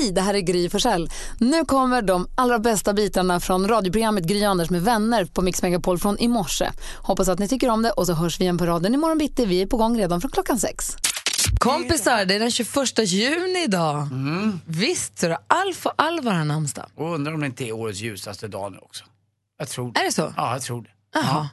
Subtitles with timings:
[0.00, 1.10] Hej, det här är Gry Forssell.
[1.38, 5.98] Nu kommer de allra bästa bitarna från radioprogrammet Gry Anders med vänner på Mix Megapol
[5.98, 6.70] från i morse.
[6.96, 9.46] Hoppas att ni tycker om det och så hörs vi igen på raden imorgon bitti.
[9.46, 10.96] Vi är på gång redan från klockan sex.
[11.58, 14.08] Kompisar, det är den 21 juni idag.
[14.66, 16.86] Visst, så det Alf och Alvar har namnsdag.
[16.94, 19.04] Och undrar om det inte är årets ljusaste dag nu också.
[19.58, 20.00] Jag tror det.
[20.00, 20.32] Är det så?
[20.36, 20.90] Ja, jag tror det.
[21.14, 21.48] Jaha,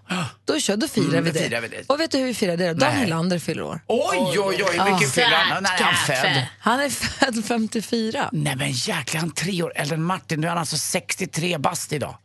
[0.46, 1.44] då, kör, då firar Mm, vi då det.
[1.50, 1.84] firar vi det.
[1.90, 2.74] Och vet du hur vi firar det då?
[2.74, 3.04] Dan Nej.
[3.04, 3.82] Hylander fyller år.
[3.88, 5.64] Oj, oj, oj, hur mycket fyller han?
[5.64, 6.46] När är han född?
[6.60, 8.30] Han är född 54.
[8.32, 10.42] Nej men jäklar, han är tre år äldre än Martin.
[10.42, 12.16] Nu är han alltså 63 bast idag.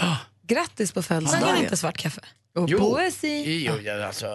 [0.46, 1.62] Grattis på Sen kan födelsedagen.
[1.64, 2.20] inte svart kaffe.
[2.56, 3.64] Och poesi.
[3.66, 4.26] Jo, ja, alltså,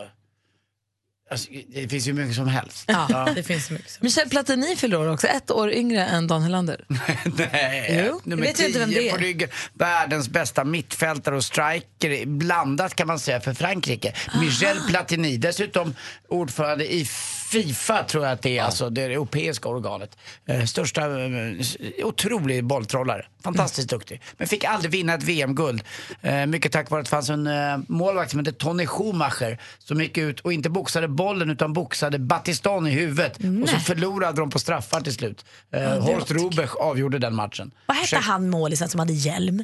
[1.33, 2.83] alltså, det finns ju mycket som helst.
[2.87, 3.89] Ja, det finns mycket.
[3.91, 6.85] som- Michel Platini fyller år också, ett år yngre än Dan Hylander.
[7.51, 9.11] Nej, Jo, nummer vet inte vem 10 det är.
[9.11, 9.49] på ryggen.
[9.73, 14.13] Världens bästa mittfältare och striker, blandat kan man säga för Frankrike.
[14.41, 15.95] Michel Platini, dessutom
[16.29, 17.05] ordförande i
[17.53, 20.17] Fifa tror jag att det är, alltså det europeiska organet.
[20.45, 21.55] Eh, största, eh,
[22.03, 23.25] otrolig bolltrollare.
[23.43, 24.21] Fantastiskt duktig.
[24.37, 25.83] Men fick aldrig vinna ett VM-guld.
[26.21, 27.49] Eh, mycket tack vare att det fanns en
[27.87, 32.87] målvakt som hette Tony Schumacher som gick ut och inte boxade bollen utan boxade Batiston
[32.87, 33.37] i huvudet.
[33.63, 35.45] Och så förlorade de på straffar till slut.
[35.71, 37.71] Eh, Horst Rubech avgjorde den matchen.
[37.85, 39.63] Vad hette han målisen som hade hjälm?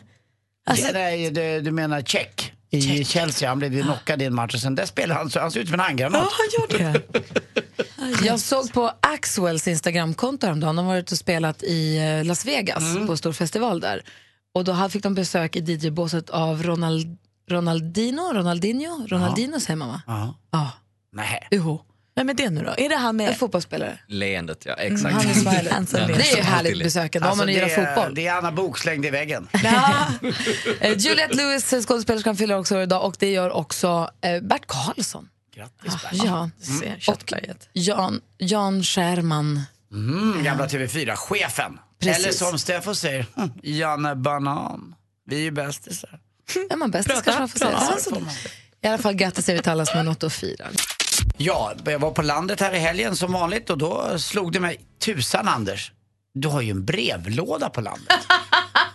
[0.66, 3.50] Alltså, Ja, nej, det, du menar Check i Chelsea.
[3.50, 5.60] Han blev ju knockad i en match och sen där spelade han så han ser
[5.60, 6.22] ut som en handgranat.
[6.22, 7.02] han gör det.
[8.26, 12.84] Jag såg på Axwells Instagramkonto häromdagen, de har varit och spelat i eh, Las Vegas
[13.06, 14.02] på en stor festival där.
[14.54, 17.18] Och då fick de besök i DJ-båset av Ronald,
[17.50, 20.02] Ronaldino, Ronaldinho, Ronaldino säger man va?
[20.08, 20.36] Ja.
[20.52, 20.72] Ja,
[21.14, 21.48] Nej.
[21.52, 21.82] UH.
[22.20, 22.74] Vem är det nu då?
[22.78, 23.38] Är det han En med...
[23.38, 24.00] fotbollsspelare.
[24.08, 25.14] Leendet, ja exakt.
[25.16, 25.64] Han är smiley.
[26.08, 26.18] Lee.
[26.18, 28.16] Det är ju härligt besökande om man nu det, gillar är- fotboll.
[28.16, 29.48] det är Anna Bok slängd i väggen.
[30.82, 35.30] Eh, Juliette Lewis, skådespelerskan, fyller också år idag och det gör också eh, Bert Karlsson.
[35.56, 36.12] Grattis Bert.
[36.26, 37.70] Ja, Se, köttberget.
[37.74, 39.62] Jan, Jan Scherman.
[39.92, 41.80] Mm, gamla TV4-chefen.
[42.02, 42.24] Precis.
[42.26, 44.96] Eller som Steffo säger, hm, Janne Banan.
[45.30, 46.20] Vi är ju bästisar.
[46.70, 47.72] Är man bäst kanske man får säga.
[47.72, 48.34] Ja, Så- får man.
[48.84, 50.66] I alla fall grattis säger vi till alla som har något att fira.
[51.42, 54.82] Ja, jag var på landet här i helgen som vanligt och då slog det mig,
[55.06, 55.92] tusan Anders,
[56.34, 58.08] du har ju en brevlåda på landet.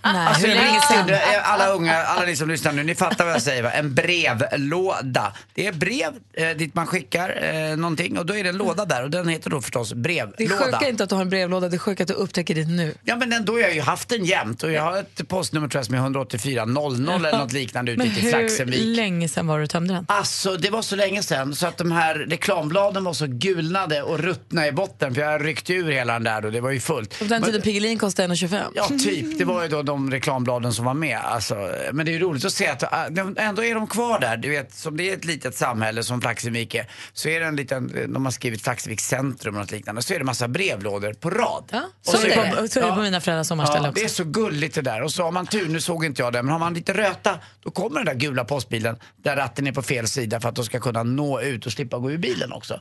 [0.05, 1.19] Nej, Alltså, hur länge sedan?
[1.45, 3.71] alla unga, alla ni som lyssnar nu, ni fattar vad jag säger va?
[3.71, 5.33] En brevlåda.
[5.55, 8.85] Det är brev eh, dit man skickar eh, någonting och då är det en låda
[8.85, 10.65] där och den heter då förstås Det brevlåda.
[10.65, 12.65] sjuka är inte att du har en brevlåda, det är sjuka att du upptäcker det
[12.65, 12.95] nu.
[13.05, 15.79] Ja men ändå har jag ju haft den jämt och jag har ett postnummer tror
[15.79, 18.81] jag som är 184 00 eller något liknande ute Men i hur Flaxenvik.
[18.97, 20.05] länge sedan var du tömde den?
[20.09, 24.19] Alltså det var så länge sedan så att de här reklambladen var så gulnade och
[24.19, 27.19] ruttna i botten för jag ryckte ur hela den där och det var ju fullt.
[27.19, 28.61] På den tiden Piggelin kostade 1,25.
[28.75, 29.39] Ja, typ.
[29.39, 31.19] Det var ju då de reklambladen som var med.
[31.19, 34.19] Alltså, men det är ju roligt att se att äh, de- ändå är de kvar
[34.19, 34.37] där.
[34.37, 37.57] Du vet, som det är ett litet samhälle som Flaxevik är, så är det en
[37.57, 41.31] liten, de har skrivit Flaxevik centrum och något liknande, så är det massa brevlådor på
[41.31, 41.65] rad.
[41.73, 43.93] Ja, Och Så så är det på, så är det på mina föräldrars sommarställe Ja,
[43.95, 44.15] det är också.
[44.15, 45.03] så gulligt det där.
[45.03, 47.39] Och så har man tur, nu såg inte jag det, men har man lite röta
[47.63, 50.65] då kommer den där gula postbilen där ratten är på fel sida för att de
[50.65, 52.75] ska kunna nå ut och slippa gå ur bilen också.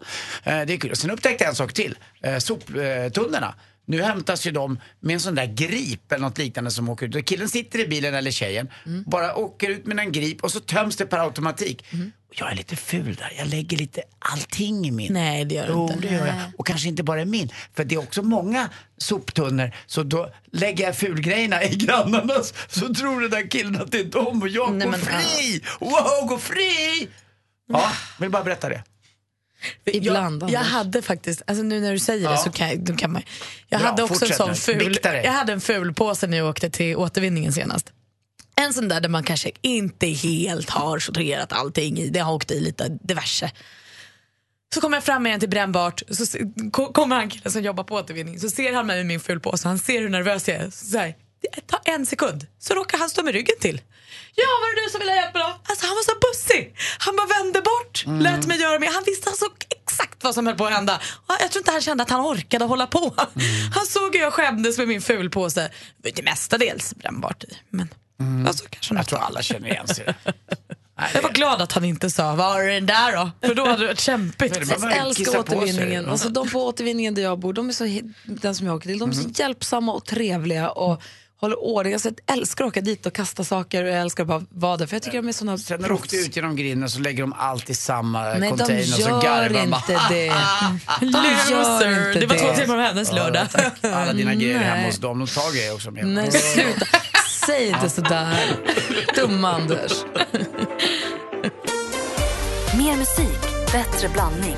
[0.44, 0.96] Eh, det är kul.
[0.96, 1.98] Sen upptäckte jag en sak till.
[2.24, 3.56] Eh, soptunnorna.
[3.86, 7.16] Nu hämtas ju de med en sån där grip eller något liknande som åker ut.
[7.16, 8.70] Och Killen sitter i bilen eller tjejen,
[9.06, 11.86] bara åker ut med en grip och så töms det per automatik.
[12.30, 15.14] Och jag är lite ful där, jag lägger lite allting i min.
[15.14, 16.08] Nej, det gör du inte.
[16.08, 16.36] det gör jag.
[16.58, 17.50] Och kanske inte bara min.
[17.74, 19.72] För det är också många soptunnor.
[19.86, 22.54] Så då lägger jag fulgrejerna i grannarnas.
[22.68, 25.62] Så tror den där killen att det är dem och jag Nej, går men, fri.
[25.80, 27.08] Wow, gå fri!
[27.70, 28.84] Ja, vill bara berätta det.
[29.86, 32.96] Ibland, jag, jag hade faktiskt, alltså nu när du säger det så kan, jag- då
[32.96, 33.22] kan man
[33.70, 36.70] Jag Bra, hade också en sån ful, jag hade en ful påse när jag åkte
[36.70, 37.92] till återvinningen senast.
[38.56, 42.52] En sån där där man kanske inte helt har sorterat allting i, det har åkt
[42.52, 43.52] i lite diverse.
[44.74, 46.26] Så kommer jag fram med en till brännbart, så
[46.94, 49.80] kommer han killen som jobbar på återvinning, så ser han mig med min fulpåse, han
[49.80, 50.70] ser hur nervös jag är.
[50.70, 51.14] Så det
[51.68, 53.82] tar en sekund, så råkar han stå med ryggen till.
[54.36, 55.60] Ja, var det du som ville ha hjälp då?
[55.70, 56.76] Alltså han var så bussig.
[57.00, 58.92] Han bara vände bort, lät mig göra mer.
[58.94, 61.02] Han visste alltså exakt vad som höll på att hända.
[61.28, 63.14] Och Jag tror inte han kände att han orkade hålla på.
[63.74, 65.72] Han såg hur jag skämdes med min fulpåse.
[66.04, 67.58] Det var mestadels brännbart i.
[67.70, 67.88] Men
[68.48, 70.16] alltså, kanske Jag tror alla känner igen sig.
[71.00, 73.48] Nej, jag var glad att han inte sa var är den där då?
[73.48, 74.58] För då hade det varit kämpigt.
[74.82, 76.10] Jag älskar återvinningen.
[76.10, 79.00] Alltså, de på återvinningen där jag bor, de är så, den som jag åker till,
[79.00, 81.02] de är så hjälpsamma och trevliga och
[81.44, 81.94] håller ordning.
[81.94, 84.78] Alltså, jag älskar att åka dit och kasta saker och jag älskar bara att vara
[84.78, 87.00] där för jag tycker de är såna Sen när du åkte ut genom grinden så
[87.00, 90.28] lägger de allt i samma Nej, container och så gör garvar de inte bara, det.
[91.00, 91.90] De Loser.
[91.90, 92.56] gör inte Det var två det.
[92.58, 93.48] timmar av hennes lördag.
[93.82, 94.64] Alla dina grejer Nej.
[94.68, 96.06] hemma hos dem, de tar grejer också med.
[96.08, 96.86] Nej, sluta.
[97.46, 98.36] Säg inte sådär.
[99.16, 99.92] Dumma Anders.
[102.78, 103.42] Mer musik,
[103.72, 104.56] bättre blandning.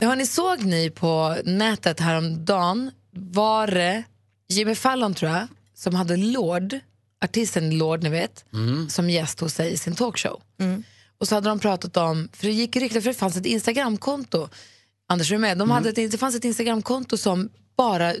[0.00, 4.02] Ja, ni såg ni på nätet häromdagen var det
[4.48, 6.78] Jimmy Fallon tror jag, som hade Lord,
[7.24, 8.44] artisten Lord ni vet,
[8.88, 10.42] som gäst hos sig i sin talkshow.
[11.18, 14.48] Och så hade de pratat om, för det gick rykte för det fanns ett Instagramkonto,
[15.08, 15.58] Anders är du med?
[15.58, 18.14] De hade ett, det fanns ett Instagramkonto som bara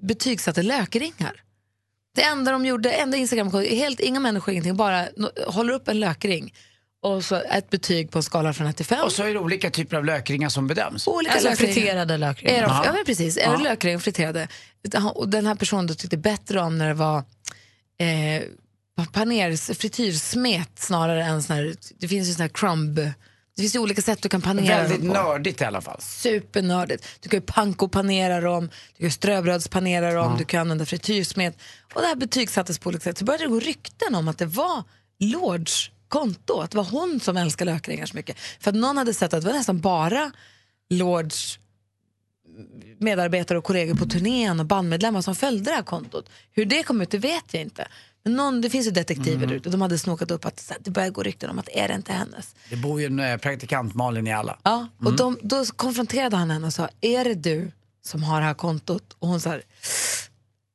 [0.00, 1.42] betygsatte lökringar.
[2.14, 6.00] Det enda de gjorde, enda Instagramkonto, helt inga människor, ingenting, bara no- håller upp en
[6.00, 6.54] lökring
[7.02, 9.04] och så ett betyg på en skala från 1 till 5.
[9.04, 11.06] Och så är det olika typer av lökringar som bedöms.
[11.06, 11.72] Olika Alltså lökringar.
[11.74, 12.54] friterade lökringar.
[12.54, 12.82] Är de, Ja.
[12.86, 12.92] ja.
[12.92, 14.48] men precis, är det lökring friterade?
[15.14, 17.18] Och den här personen då tyckte bättre om när det var
[17.98, 18.42] eh,
[19.12, 22.94] paners, frityrsmet snarare än sån här, det finns ju sån här crumb,
[23.56, 25.14] det finns ju olika sätt du kan panera Väldigt dem på.
[25.14, 26.00] nördigt i alla fall.
[26.00, 27.06] Supernördigt.
[27.20, 31.58] Du kan ju pankopanera dem, du kan ströbrödspanera dem, du kan använda frityrsmet.
[31.94, 33.18] Och det här betygsattes på olika sätt.
[33.18, 34.84] Så började det gå rykten om att det var
[35.18, 38.38] Lords konto, att det var hon som älskar lökringar så mycket.
[38.38, 40.32] För att någon hade sett att det var nästan bara
[40.90, 41.58] Lords
[42.98, 46.28] medarbetare och kollegor på turnén och bandmedlemmar som följde det här kontot.
[46.52, 47.88] Hur det kom ut det vet jag inte.
[48.22, 50.90] Men någon, det finns ju detektiver där ute och de hade snokat upp att det
[50.90, 52.54] börjar gå rykten om att är det inte hennes?
[52.70, 54.58] Det bor ju en eh, praktikant Malin i alla.
[54.62, 57.72] Ja, och de, då konfronterade han henne och sa, är det du
[58.02, 59.16] som har det här kontot?
[59.18, 59.58] Och hon sa,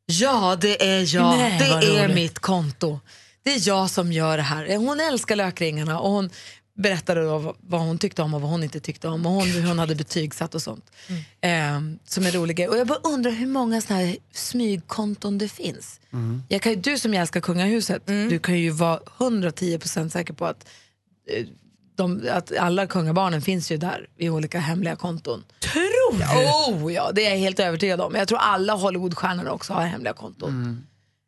[0.05, 2.15] ja det är jag, Nej, det är roligt.
[2.15, 2.99] mitt konto.
[3.45, 4.77] Det är jag som gör det här.
[4.77, 6.29] Hon älskar lökringarna och hon
[6.77, 9.67] berättade då vad- hon tyckte om och vad hon inte tyckte om och hon, hur
[9.67, 10.91] hon hade betygsatt och sånt.
[11.41, 12.69] Ehm, som är roliga.
[12.69, 15.99] Och jag bara undrar hur många såna här smygkonton det finns.
[16.49, 20.67] Jag kan, du som älskar kungahuset, du kan ju vara 110% säker på att
[21.31, 21.45] eh,
[21.95, 25.43] de, att alla kungabarnen finns ju där i olika hemliga konton.
[25.59, 26.23] Tror du?
[26.85, 28.15] Oh ja, det är jag helt övertygad om.
[28.15, 30.51] Jag tror alla Hollywoodstjärnor också har hemliga konton.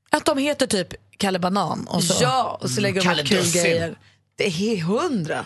[0.09, 2.23] Att de heter typ Kalle Banan och så.
[2.23, 3.61] Ja, och så lägger de Kalle upp kul Dussin.
[3.61, 3.97] grejer.
[4.35, 5.45] Det är hundra.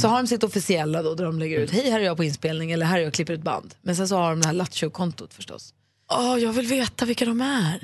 [0.00, 2.24] Så har de sitt officiella då, där de lägger ut, hej här är jag på
[2.24, 3.74] inspelning eller här är jag och klipper ett band.
[3.82, 5.74] Men sen så har de det här Lattjo-kontot förstås.
[6.12, 7.80] Åh, jag vill veta vilka de är.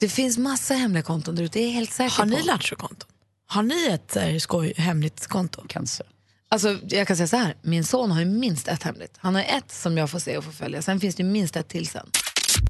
[0.00, 2.42] Det finns massa hemliga konton där ute, det är jag helt säker Har ni.
[2.42, 3.08] Lattjo-konton?
[3.46, 5.62] Har ni ett eh, skoj, hemligt konto?
[5.68, 6.04] Kanske.
[6.48, 9.14] Alltså, jag kan säga så här, min son har ju minst ett hemligt.
[9.16, 11.68] Han har ett som jag får se och får följa, sen finns det minst ett
[11.68, 12.06] till sen.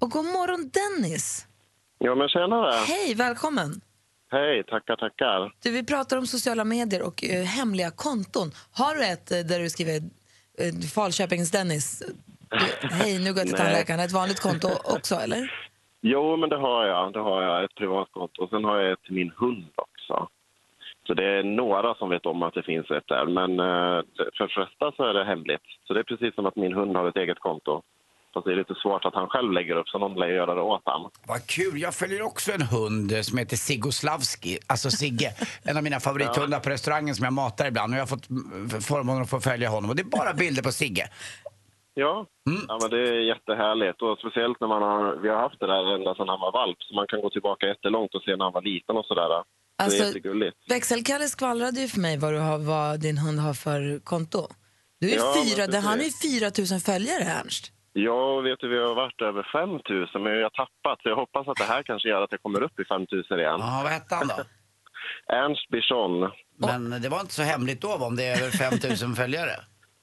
[0.01, 1.47] Och god morgon Dennis!
[2.03, 2.73] Ja, men tjenare.
[2.73, 3.71] Hej, välkommen!
[4.33, 5.53] Hej, tackar, tackar.
[5.63, 8.49] Du, vi pratar om sociala medier och eh, hemliga konton.
[8.81, 9.97] Har du ett eh, där du skriver
[10.61, 12.03] eh, Falköpings Dennis,
[12.51, 13.65] du, hej nu går jag till Nej.
[13.65, 15.53] tandläkaren, ett vanligt konto också eller?
[16.03, 17.13] Jo, men det har jag.
[17.13, 17.65] Det har jag.
[17.65, 18.49] Ett privatkonto.
[18.49, 20.29] Sen har jag ett till min hund också.
[21.07, 23.27] Så det är några som vet om att det finns ett där.
[23.27, 24.03] Men eh,
[24.37, 25.67] för de flesta så är det hemligt.
[25.87, 27.83] Så det är precis som att min hund har ett eget konto.
[28.35, 30.61] Fast det är lite svårt att han själv lägger upp, så någon lär göra det
[30.61, 31.11] åt han.
[31.27, 31.81] Vad kul.
[31.81, 35.35] Jag följer också en hund eh, som heter Sigoslavski, alltså Sigge.
[35.63, 37.93] en av mina favorithundar på restaurangen som jag matar ibland.
[37.93, 39.91] Och jag har fått mm, förmånen att få följa honom.
[39.91, 41.09] Och det är bara bilder på Sigge.
[41.95, 42.27] Ja,
[42.69, 44.03] ja men det är jättehärligt.
[44.03, 46.77] Och speciellt när man har, vi har haft det där ända sedan han var valp.
[46.83, 49.29] Så man kan gå tillbaka jättelångt och se när han var liten och sådär.
[49.29, 49.43] det
[49.85, 50.57] Alltså, är jättegulligt.
[50.69, 54.49] Växelkalle skvallrade ju för mig vad, du har, vad din hund har för konto.
[55.01, 56.41] Du är Ja, fyra, det, han är ju precis.
[56.69, 57.73] 4 000 följare Ernst.
[57.93, 59.81] Ja, vet du, vi har varit över 5 000
[60.25, 61.03] men vi har tappat.
[61.03, 63.41] Så jag hoppas att det här kanske gör att jag kommer upp i 5 000
[63.41, 63.57] igen.
[63.61, 64.35] Ja, vad hette han då?
[65.35, 66.31] Ernst Bichon.
[66.57, 69.51] Men det var inte så hemligt då om det är över 5000 följare.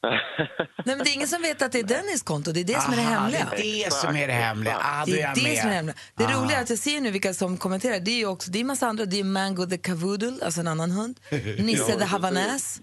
[0.86, 2.82] Nej men det är ingen som vet att det är Dennis konto, det är det
[2.82, 3.48] som är det Aha, hemliga.
[3.58, 4.78] Det är det som är det hemliga.
[4.84, 5.58] Ah, Det är är det med.
[5.58, 5.96] som är hemliga.
[6.16, 6.32] Det Ah.
[6.32, 8.00] roliga är att jag ser nu vilka som kommenterar.
[8.00, 9.06] Det är ju också, det är massa andra.
[9.06, 11.20] Det är Mango the Cavoodle, alltså en annan hund.
[11.60, 12.80] Nisse the Havanäs.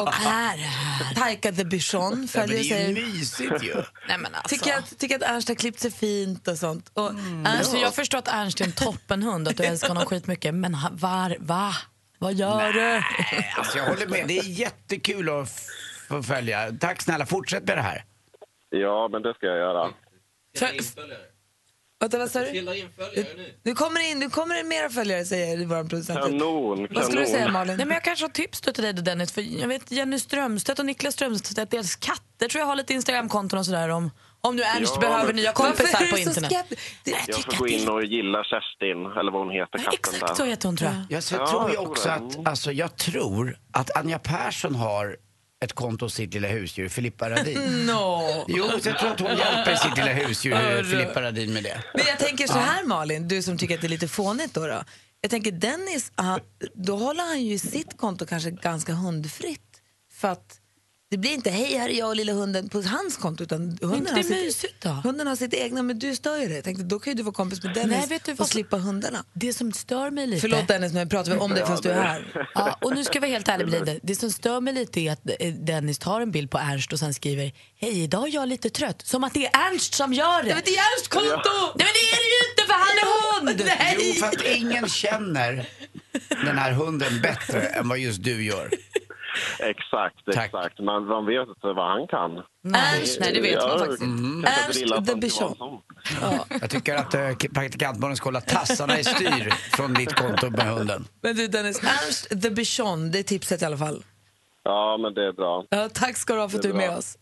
[0.00, 0.58] Och här,
[1.14, 3.74] Taika the Bichon Ja, men följer det är ju mysigt ju.
[4.08, 4.48] Nej, men alltså.
[4.48, 6.90] Tycker att, tycker att Ernst har klippt sig fint och sånt.
[6.94, 7.46] Och Mm.
[7.46, 10.54] Ernst, Alltså, jag förstår att Ernst är en toppenhund, att du älskar honom skitmycket.
[10.54, 11.74] Men var, va?
[12.18, 12.80] Vad gör du?
[12.80, 14.24] Nej, Alltså jag håller med.
[14.28, 15.60] Det är jättekul att
[16.10, 16.72] f- få följa.
[16.80, 18.04] Tack snälla, fortsätt med det här.
[18.70, 19.90] Ja, men det ska jag göra.
[22.00, 22.66] Vänta, vad sa du?
[23.62, 26.20] Nu kommer in, nu kommer det mera följare säger vår producent.
[26.20, 27.48] Kanon, Vad skulle du säga.
[27.48, 27.76] Malin?
[27.76, 29.32] Nej, men jag kanske har tips då till dig då, Dennis.
[29.32, 33.58] För jag vet Jenny Strömstedt och Niklas Strömstedt, deras katter tror jag har lite Instagramkonton
[33.58, 34.10] och sådär om,
[34.40, 36.50] om nu Ernst Ja, behöver men- nya Varför kompisar är på du så internet.
[36.52, 36.96] skeptisk?
[37.04, 40.36] Det- Jag tycker får gå in och gilla Kerstin, eller vad hon heter, katten Exakt
[40.36, 40.50] så där.
[40.50, 41.02] heter hon tror jag.
[41.16, 42.14] Jag så Ja, tror ju jag tror också det.
[42.14, 45.16] att, alltså jag tror att Anja Persson har
[45.64, 47.86] ett konto hos sitt lilla husdjur, Filippa Radin.
[47.86, 48.44] No.
[48.48, 51.82] Jo, så jag tror att hon hjälper sitt lilla husdjur, Filippa Radin, med det.
[51.94, 54.66] Men jag tänker så här Malin, du som tycker att det är lite fånigt då.
[54.66, 54.84] då.
[55.20, 56.40] Jag tänker Dennis, han,
[56.74, 59.60] då håller han ju sitt konto kanske ganska hundfritt.
[60.12, 60.60] För att
[61.10, 64.14] Det blir inte hej här är jag och lilla hunden på hans konto utan hunden,
[64.16, 66.54] har sitt, hunden har sitt egna men du stör ju det.
[66.54, 68.48] Jag tänkte då kan ju du vara kompis med Dennis Nej, vet du och vad-
[68.48, 69.24] slippa hundarna.
[69.32, 70.40] Det som stör mig lite...
[70.40, 72.48] Förlåt Dennis men pratar vi om dig fast du är här.
[72.54, 74.00] Ja, och nu ska jag vara helt ärlig med.
[74.02, 76.98] Det som stör mig lite är att eh, Dennis tar en bild på Ernst och
[76.98, 79.02] sen skriver Hej, idag är jag lite trött.
[79.06, 80.54] Som att det är Ernst som gör det.
[80.54, 81.28] Men det är Ernsts konto!
[81.28, 83.48] Nej men det är det ju inte för han är hund!
[84.14, 85.68] Jo, för att ingen känner
[86.44, 88.70] den här hunden bättre än vad just du gör.
[89.58, 90.44] Exakt, Tack.
[90.46, 90.78] exakt.
[90.78, 92.30] Men man vet inte vad han kan.
[92.74, 94.48] Ernst, Nej, det vet man Jag faktiskt inte.
[94.50, 94.54] kan
[94.94, 95.56] Ernst the Bichon.
[95.58, 95.80] Johansson.
[96.60, 101.04] Jag tycker att uh, praktikantbarnen ska hålla tassarna i styr från ditt konto med hunden.
[101.22, 104.04] Men du Dennis, Ernst the Bichon, det är tipset i alla fall.
[104.62, 105.64] Ja, men det är bra.
[105.70, 107.18] Ja, tack ska du ha för att du är med oss.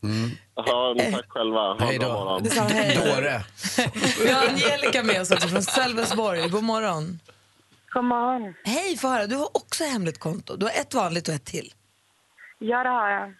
[0.55, 1.61] Ja, men tack själva.
[1.61, 3.05] Ha en Hej bra då.
[3.15, 3.43] Dåre.
[4.25, 6.49] Vi har Angelica med oss också från Sölvesborg.
[6.49, 7.21] God morgon.
[7.93, 8.55] God morgon.
[8.65, 9.27] Hej, få höra.
[9.27, 10.57] Du har också hemligt konto.
[10.57, 11.73] Du har ett vanligt och ett till.
[12.59, 13.35] Ja, det har jag.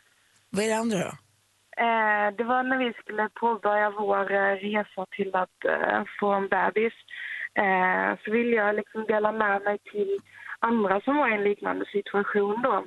[0.51, 1.13] Vad är det andra då?
[1.77, 6.49] Eh, det var när vi skulle påbörja vår eh, resa till att eh, få en
[6.49, 6.93] bebis.
[7.55, 10.19] Eh, så ville jag liksom dela med mig till
[10.59, 12.87] andra som var i en liknande situation då.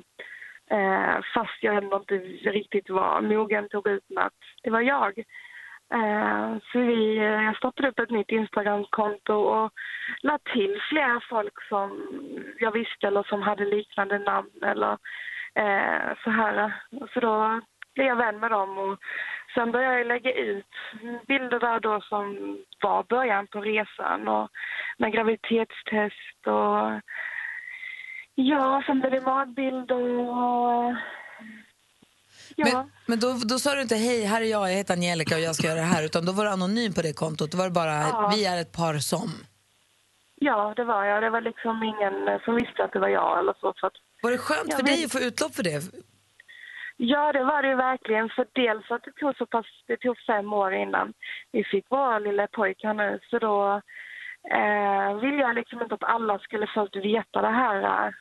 [0.76, 2.14] Eh, fast jag ändå inte
[2.50, 5.24] riktigt var mogen tog ut med att det var jag.
[6.72, 9.72] Så vi, jag startade upp ett nytt Instagramkonto och
[10.22, 11.90] la till flera folk som
[12.58, 14.98] jag visste eller som hade liknande namn eller
[15.54, 16.82] eh, så här.
[17.14, 17.60] Så då
[17.94, 18.98] blev jag vän med dem och
[19.54, 20.66] sen började jag lägga ut
[21.28, 24.48] bilder där då som var början på resan och
[24.98, 27.00] med graviditetstest och
[28.34, 30.94] ja, sen blev det magbilder och
[32.56, 32.64] ja.
[32.64, 35.40] Men, men då, då sa du inte hej, här är jag, jag heter Angelica och
[35.40, 36.04] jag ska göra det här.
[36.04, 37.50] Utan då var du anonym på det kontot.
[37.50, 38.32] Då var det bara, Ja.
[38.34, 39.30] vi är ett par som.
[40.34, 41.22] Ja, det var jag.
[41.22, 43.72] Det var liksom ingen som visste att det var jag eller så.
[43.76, 43.92] så att,
[44.22, 45.82] Var det skönt Ja, för men- dig att få utlopp för det?
[46.96, 48.28] ja, det var det ju verkligen.
[48.28, 51.12] För dels att det tog så pass, det tog fem år innan
[51.52, 53.18] vi fick vår lilla pojke här nu.
[53.30, 53.80] Så då
[54.50, 58.14] eh, ville jag liksom inte att alla skulle först veta det här.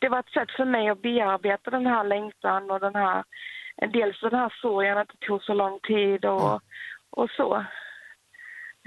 [0.00, 3.24] Det var ett sätt för mig att bearbeta den här längtan och den här,
[3.92, 6.60] dels den här sorgen att det tog så lång tid och,
[7.10, 7.64] och så.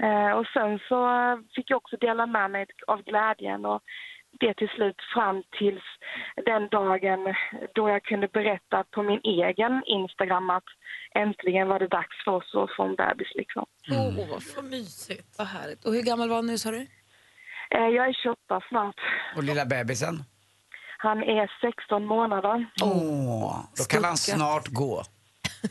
[0.02, 0.98] Eh, och sen så
[1.54, 3.82] fick jag också dela med mig av glädjen och
[4.40, 5.82] det till slut fram tills
[6.46, 7.34] den dagen
[7.74, 10.64] då jag kunde berätta på min egen Instagram att
[11.14, 13.28] äntligen var det dags för oss att få en bebis.
[13.34, 13.66] Liksom.
[13.90, 15.34] Åh, vad mysigt.
[15.38, 15.84] Vad härligt.
[15.84, 16.86] Och hur gammal var han nu sa du?
[17.70, 19.00] Eh, jag är 28 snart.
[19.36, 20.24] Och lilla bebisen?
[20.98, 22.66] Han är 16 månader.
[22.82, 25.02] Åh, då kan han snart gå.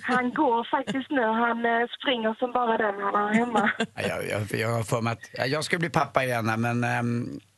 [0.01, 1.21] Han går faktiskt nu.
[1.21, 3.71] Han eh, springer som bara den han är hemma.
[3.77, 6.83] Ja, Jag, jag, jag har för mig att ja, jag ska bli pappa igen men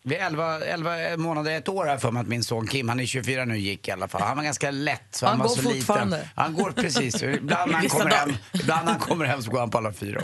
[0.03, 3.05] vid 11, 11 månader, ett år jag för mig att min son Kim, han är
[3.05, 4.21] 24 nu, gick i alla fall.
[4.21, 5.07] Han var ganska lätt.
[5.15, 6.17] Så Han han, var går så fortfarande.
[6.17, 6.29] Liten.
[6.35, 7.23] Han går precis.
[7.23, 10.21] Ibland när han kommer hem, ibland han kommer hem så går han på alla fyra.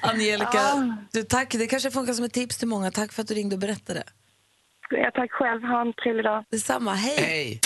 [0.00, 1.52] Angelica, du, tack.
[1.52, 2.90] Det kanske funkar som ett tips till många.
[2.90, 4.02] Tack för att du ringde och berättade.
[4.90, 5.62] Ja, tack själv.
[5.62, 6.44] Ha en trevlig dag.
[6.50, 6.94] Detsamma.
[6.94, 7.16] Hej.
[7.18, 7.60] Hej!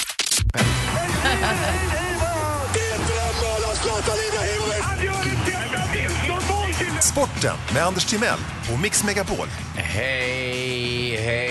[7.02, 8.38] Sporten med Anders Timell
[8.73, 9.47] och Mix Megapol.
[9.76, 10.57] Hej,
[11.08, 11.48] he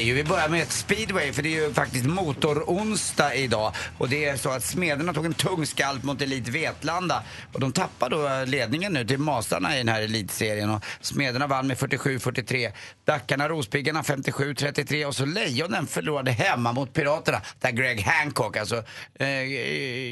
[0.00, 0.22] hej, hej.
[0.22, 3.72] Vi börjar med ett speedway för det är ju faktiskt motoronsdag idag.
[3.98, 7.22] Och det är så att Smederna tog en tung skalp mot Elit Vetlanda.
[7.52, 10.70] Och de tappar då ledningen nu till Masarna i den här elitserien.
[10.70, 12.72] Och Smederna vann med 47-43.
[13.04, 15.04] Dackarna, Rospiggarna 57-33.
[15.04, 17.40] Och så Lejonen förlorade hemma mot Piraterna.
[17.60, 18.76] Där Greg Hancock, alltså
[19.14, 19.42] eh,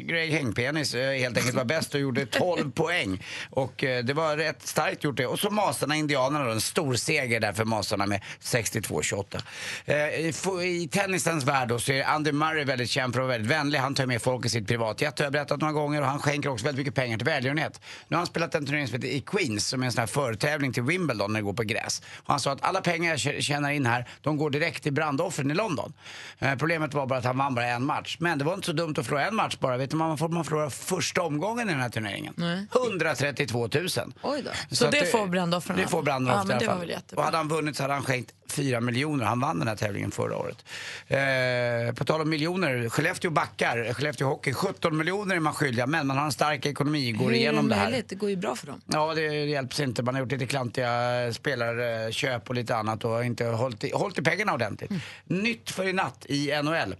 [0.02, 3.24] Greg Hängpenis eh, helt enkelt var bäst och gjorde 12 poäng.
[3.50, 5.26] Och eh, det var rätt starkt gjort det.
[5.26, 9.42] Och så Masarna Indianerna då, en stor seger där för Masarna med 62-28.
[9.88, 13.52] Eh, i tennisens värld då så är Andy Murray väldigt känd för att vara väldigt
[13.52, 13.78] vänlig.
[13.78, 16.48] Han tar med folk i sitt privatjet har jag berättat några gånger och han skänker
[16.50, 17.80] också väldigt mycket pengar till välgörenhet.
[18.08, 20.06] Nu har han spelat en turnering som heter i Queens som är en sån här
[20.06, 22.02] förtävling till Wimbledon när det går på gräs.
[22.16, 24.92] Och han sa att alla pengar jag tjä- tjänar in här, de går direkt till
[24.92, 25.92] brandoffren i London.
[26.38, 28.16] Eh, problemet var bara att han vann bara en match.
[28.20, 29.76] Men det var inte så dumt att förlora en match bara.
[29.76, 32.34] Vet du man får man förlora första omgången i den här turneringen?
[32.72, 33.88] 132 000.
[34.22, 34.50] Oj då.
[34.76, 37.16] Så att det får brandoffren Det får brandoffren Ja, i alla fall.
[37.16, 39.24] Och hade han vunnit så hade han skänkt 4 miljoner.
[39.24, 40.64] Han vann den här tävlingen förra året.
[41.06, 46.06] Eh, på tal om miljoner, Skellefteå backar, Skellefteå Hockey, 17 miljoner är man skyldiga men
[46.06, 48.02] man har en stark ekonomi, går Hur igenom det det här.
[48.08, 48.80] Det går ju bra för dem.
[48.86, 50.02] Ja, det hjälps inte.
[50.02, 50.88] Man har gjort lite klantiga
[51.32, 54.90] spelarköp och lite annat och inte hållit i, hållit i pengarna ordentligt.
[54.90, 55.02] Mm.
[55.24, 56.94] Nytt för i natt i NHL.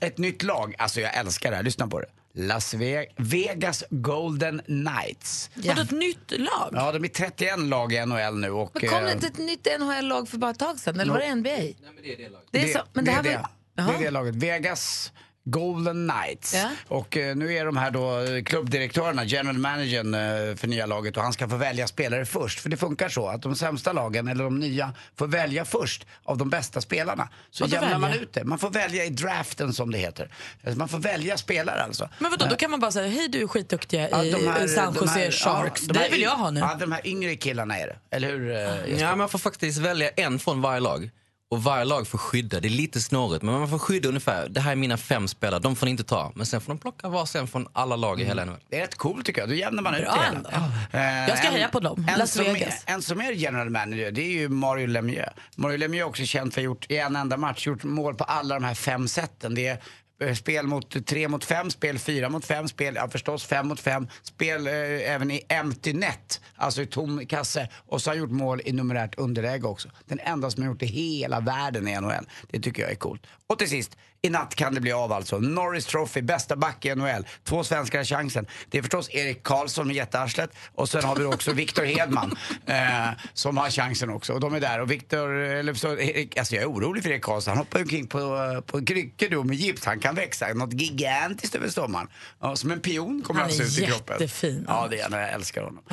[0.00, 2.06] Ett nytt lag, alltså jag älskar det här, lyssna på det.
[2.36, 5.50] Las Ve- Vegas Golden Knights.
[5.54, 6.70] Vadå ett nytt lag?
[6.72, 8.70] Ja, de är 31 lag i NHL nu och...
[8.74, 11.00] Men kom det eh, inte ett nytt NHL-lag för bara ett tag sedan?
[11.00, 11.50] Eller var det NBA?
[11.50, 12.48] Nej, men det är det laget.
[12.50, 13.48] Det är det, så, men det, här det, var, är det.
[13.76, 13.92] Jaha.
[13.92, 14.34] det är det laget.
[14.34, 15.12] Vegas
[15.46, 16.54] Golden Knights.
[16.54, 16.70] Ja.
[16.88, 21.16] Och eh, nu är de här då eh, klubbdirektörerna, general managern eh, för nya laget
[21.16, 22.60] och han ska få välja spelare först.
[22.60, 26.38] För det funkar så att de sämsta lagen, eller de nya, får välja först av
[26.38, 27.28] de bästa spelarna.
[27.50, 28.22] Så jämnar man välja?
[28.22, 28.44] ut det.
[28.44, 30.30] Man får välja i draften som det heter.
[30.64, 32.08] Alltså, Man får välja spelare alltså.
[32.18, 34.94] Men vadå, då kan man bara säga hej du är skitduktiga Ja, i här- San
[34.94, 35.82] Jose här- Sharks.
[35.86, 36.60] ja, de här det vill jag ha nu.
[36.60, 38.16] Ja, de här yngre killarna är det.
[38.16, 38.50] Eller hur?
[38.50, 39.00] eh?
[39.00, 41.10] Ja, man får faktiskt välja en från varje lag.
[41.54, 42.60] Och varje lag får skydda.
[42.60, 44.48] Det är lite snårigt, men man får skydda ungefär.
[44.48, 46.32] Det här är mina fem spelare, de får ni inte ta.
[46.34, 48.56] Men sen får de plocka varsin från alla lag i hela NHL.
[48.68, 49.48] Det är rätt coolt tycker jag.
[49.48, 50.36] Då jämnar man ut Bra det hela.
[50.36, 50.50] ändå.
[50.98, 52.06] Eh, Jag ska en- heja på dem.
[52.12, 52.84] En Las som, Vegas.
[52.86, 55.28] Är, en som är general manager, det är ju Mario Lemieux.
[55.56, 58.14] Mario Lemieux är också känd för att ha gjort i en enda match, gjort mål
[58.14, 59.54] på alla de här fem sätten.
[59.54, 59.78] Det är eh,
[60.20, 63.80] Eh, spel mot tre mot fem, spel fyra mot fem, spel, ja förstås fem mot
[63.80, 67.68] fem, spel eh, även i empty net, alltså i tom kasse.
[67.74, 69.88] Och så har han gjort mål i numerärt underläge också.
[70.06, 72.28] Den enda som har gjort det i hela världen i NHL.
[72.50, 73.26] Det tycker jag är coolt.
[73.46, 75.38] Och till sist, i natt kan det bli av alltså.
[75.38, 77.26] Norris Trophy, bästa back i NHL.
[77.44, 78.46] Två svenskar har chansen.
[78.70, 83.08] Det är förstås Erik Karlsson med jättearslet och sen har vi också Viktor Hedman eh,
[83.34, 84.32] som har chansen också.
[84.32, 84.80] Och de är där.
[84.80, 87.50] Och Viktor, eller så, Erik, alltså jag är orolig för Erik Karlsson.
[87.50, 89.84] Han hoppar ju omkring på, på kryckor då med gips.
[89.84, 92.08] Han kan växa något gigantiskt över sommaren.
[92.40, 94.16] Ja, som en pion kommer Han han, är se ut i kroppen.
[94.20, 94.64] jättefin.
[94.68, 95.20] Ja, det är han.
[95.20, 95.84] Jag älskar honom.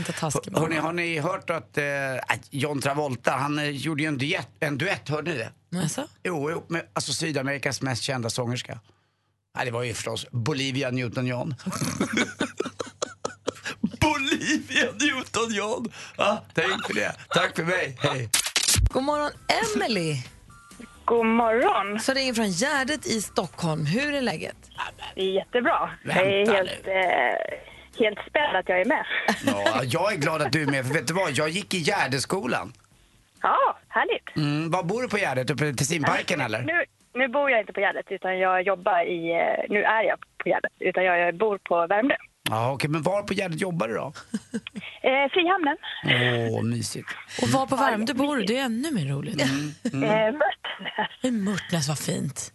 [0.53, 1.85] Hörrni, har ni hört att eh,
[2.50, 5.50] John Travolta, han eh, gjorde ju en duett, en duett, hörde ni det?
[5.75, 6.07] Alltså?
[6.23, 8.79] Jo, ihop med alltså, Sydamerikas mest kända sångerska.
[9.55, 11.55] Nej, det var ju förstås Bolivia Newton-John.
[13.81, 15.91] Bolivia Newton-John!
[16.17, 17.15] Ja, tänk för det.
[17.29, 17.97] Tack för mig.
[17.99, 18.29] Hej.
[18.89, 20.15] God morgon, Emily.
[21.05, 21.99] God morgon.
[21.99, 23.85] Så ringer från Gärdet i Stockholm.
[23.85, 24.55] Hur är läget?
[25.15, 25.89] Det är jättebra.
[26.03, 29.05] jag Vänta är helt, eh, helt spänd att jag är med.
[29.45, 31.31] Ja, jag är glad att du är med, för vet du vad?
[31.31, 32.73] Jag gick i Gärdeskolan.
[34.01, 34.36] Härligt.
[34.38, 35.50] Mm, var bor du på Gärdet?
[35.50, 36.62] Uppe i Tessinparken eller?
[36.62, 36.74] Nu,
[37.20, 39.20] nu bor jag inte på Gärdet, utan jag jobbar i...
[39.31, 42.15] eh, Nu är jag på Gärdet, utan jag bor på Värmdö.
[42.50, 44.13] Ja, okej, men var på Gärdet jobbar du då?
[45.03, 45.77] Eh, Frihamnen.
[46.53, 47.08] Åh, mysigt.
[47.41, 48.43] Och var på Värmdö bor du?
[48.43, 49.41] Det är ännu mer roligt.
[49.93, 50.03] Mm.
[50.03, 51.31] Eh, Mörtnäs.
[51.46, 52.53] Mörtnäs, vad fint.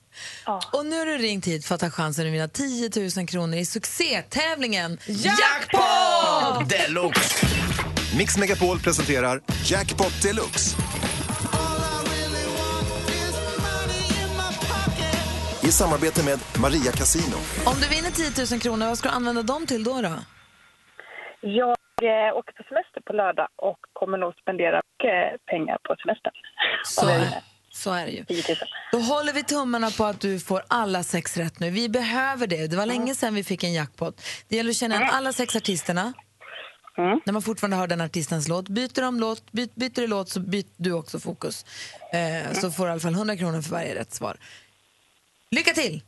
[0.72, 3.58] Och nu har du ringt hit för att ta chansen att vinna 10 000 kronor
[3.58, 6.68] i succétävlingen Jackpot!
[6.70, 7.46] Deluxe!
[8.18, 10.76] Mix Megapol presenterar Jackpot Deluxe.
[15.66, 17.36] I samarbete med Maria Casino.
[17.70, 20.00] Om du vinner 10 000 kronor, vad ska du använda dem till då?
[20.00, 20.14] då?
[21.40, 26.32] Jag eh, åker på semester på lördag och kommer nog spendera mycket pengar på semestern.
[26.84, 27.06] Så,
[27.82, 28.24] så är det ju.
[28.24, 28.56] 10 000.
[28.92, 31.70] Då håller vi tummarna på att du får alla sex rätt nu.
[31.70, 32.66] Vi behöver det.
[32.66, 34.22] Det var länge sedan vi fick en jackpot.
[34.48, 36.12] Det gäller att känna igen alla sex artisterna.
[36.96, 38.68] När man fortfarande hör den artistens låt.
[38.68, 41.64] Byter de låt, byt, byter du låt så byter du också fokus.
[42.12, 44.36] Eh, så får du i alla fall 100 kronor för varje rätt svar.
[45.50, 46.02] Lycka till!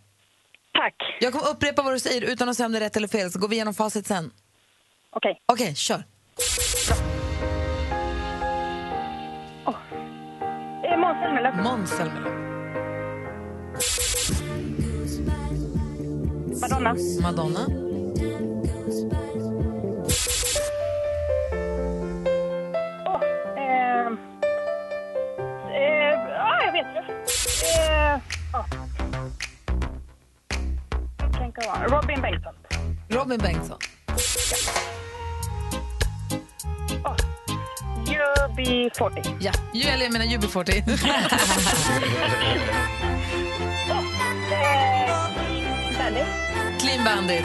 [0.72, 0.94] Tack.
[1.20, 3.30] Jag kommer upprepa vad du säger utan att säga om det är rätt eller fel,
[3.30, 4.30] så går vi igenom facit sen.
[5.10, 5.42] Okej.
[5.46, 6.02] Okej, kör.
[10.84, 11.62] Eh, Måns Zelmerlöw.
[11.62, 12.34] Måns Zelmerlöw.
[16.60, 16.94] Madonna.
[17.22, 17.66] Madonna.
[23.06, 23.22] Åh,
[23.56, 24.06] eh,
[25.74, 27.04] eh, ja, jag vet det.
[27.80, 28.20] Eh,
[28.52, 28.64] ja.
[31.68, 32.54] Robin Bengtsson.
[33.08, 33.78] Robin Bengtsson.
[37.04, 37.16] Oh.
[38.06, 39.36] UB40.
[39.40, 39.52] Ja,
[39.90, 40.82] eller jag menar UB40.
[45.98, 46.20] Danny.
[46.80, 47.44] Clean Bandit.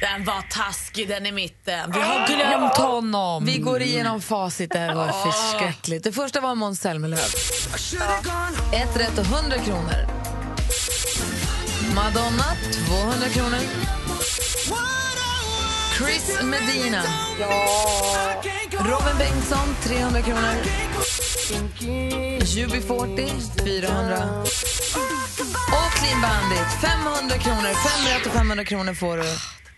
[0.00, 1.90] Den var taskig, den i mitten.
[1.92, 3.44] Vi har glömt honom.
[3.44, 4.70] Vi går igenom facit.
[4.70, 6.04] Det här var förskräckligt.
[6.04, 7.18] Det första var Måns Zelmerlöw.
[8.72, 10.13] Ett rätt och 100 kronor.
[11.94, 12.44] Madonna,
[12.88, 13.60] 200 kronor.
[15.98, 17.02] Chris Medina.
[18.78, 20.54] Robin Bengtsson, 300 kronor.
[22.40, 24.16] UB40, 400.
[25.72, 27.74] Och Clean Bandit, 500 kronor.
[27.74, 29.22] Fem rätt och 500 kronor får du.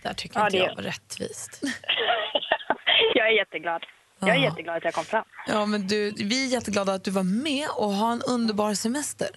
[0.03, 1.61] Där tycker Ja, inte det- jag var rättvist.
[3.15, 3.81] jag är jätteglad.
[4.19, 4.43] Jag är Ja.
[4.43, 5.25] jätteglad att jag kom fram.
[5.47, 9.27] Ja, men du, vi är jätteglada att du var med och ha en underbar semester.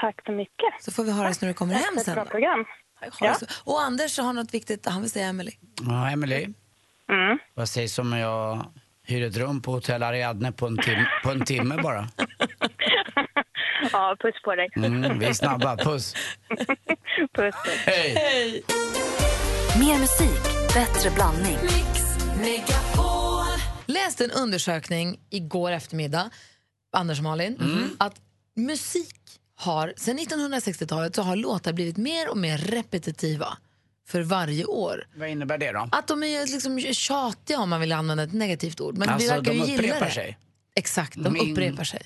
[0.00, 0.74] Tack så mycket.
[0.84, 2.14] Så får vi höras när du kommer Tack hem för ett sen.
[2.14, 2.64] bra program.
[3.20, 3.34] Ja.
[3.34, 3.46] så.
[3.64, 5.52] Och Anders har något viktigt han vill säga Emily.
[5.82, 6.42] Ja, Emily.
[7.12, 7.38] Mm.
[7.54, 8.66] Vad sägs om jag
[9.06, 12.08] hyr ett rum på hotell Ariadne på en, tim på en timme bara?
[13.92, 14.68] Ja, puss på dig.
[14.76, 15.76] Mm, vi är snabba.
[15.84, 16.14] Puss.
[16.48, 16.66] puss,
[17.34, 17.54] puss.
[17.86, 18.62] Hej!
[19.80, 20.42] Mer musik,
[20.74, 21.56] bättre blandning.
[23.86, 26.30] Läste en undersökning igår eftermiddag,
[26.92, 27.56] Anders och Malin,
[27.98, 28.20] att
[28.56, 33.58] musik har, sen 1960-talet så har låtar blivit mer och mer repetitiva
[34.08, 35.06] för varje år.
[35.16, 35.88] Vad innebär det då?
[35.92, 38.98] Att de är liksom tjatiga om man vill använda ett negativt ord.
[38.98, 40.10] Men Alltså, vi verkar de ju gilla det.
[40.10, 40.38] sig.
[40.76, 42.02] Exakt, de De in- upprepar sig.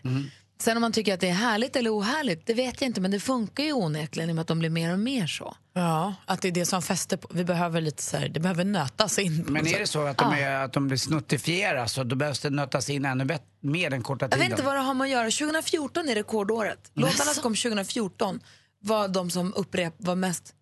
[0.62, 3.00] Sen om man tycker att det är härligt eller ohärligt, det vet jag inte.
[3.00, 5.56] Men det funkar ju onekligen i och med att de blir mer och mer så.
[5.74, 7.28] Ja, att det är det som fäster på.
[7.32, 9.44] Vi behöver lite så här, det behöver nötas in.
[9.44, 12.40] på Men är det så att de, är, att de blir snuttifieras så då behövs
[12.40, 14.44] det nötas in ännu mer den korta Jag tiden?
[14.44, 15.30] vet inte vad det har med att göra.
[15.30, 16.90] 2014 är rekordåret.
[16.94, 18.40] Låtarna som kom 2014
[18.80, 20.54] var de som upprep var mest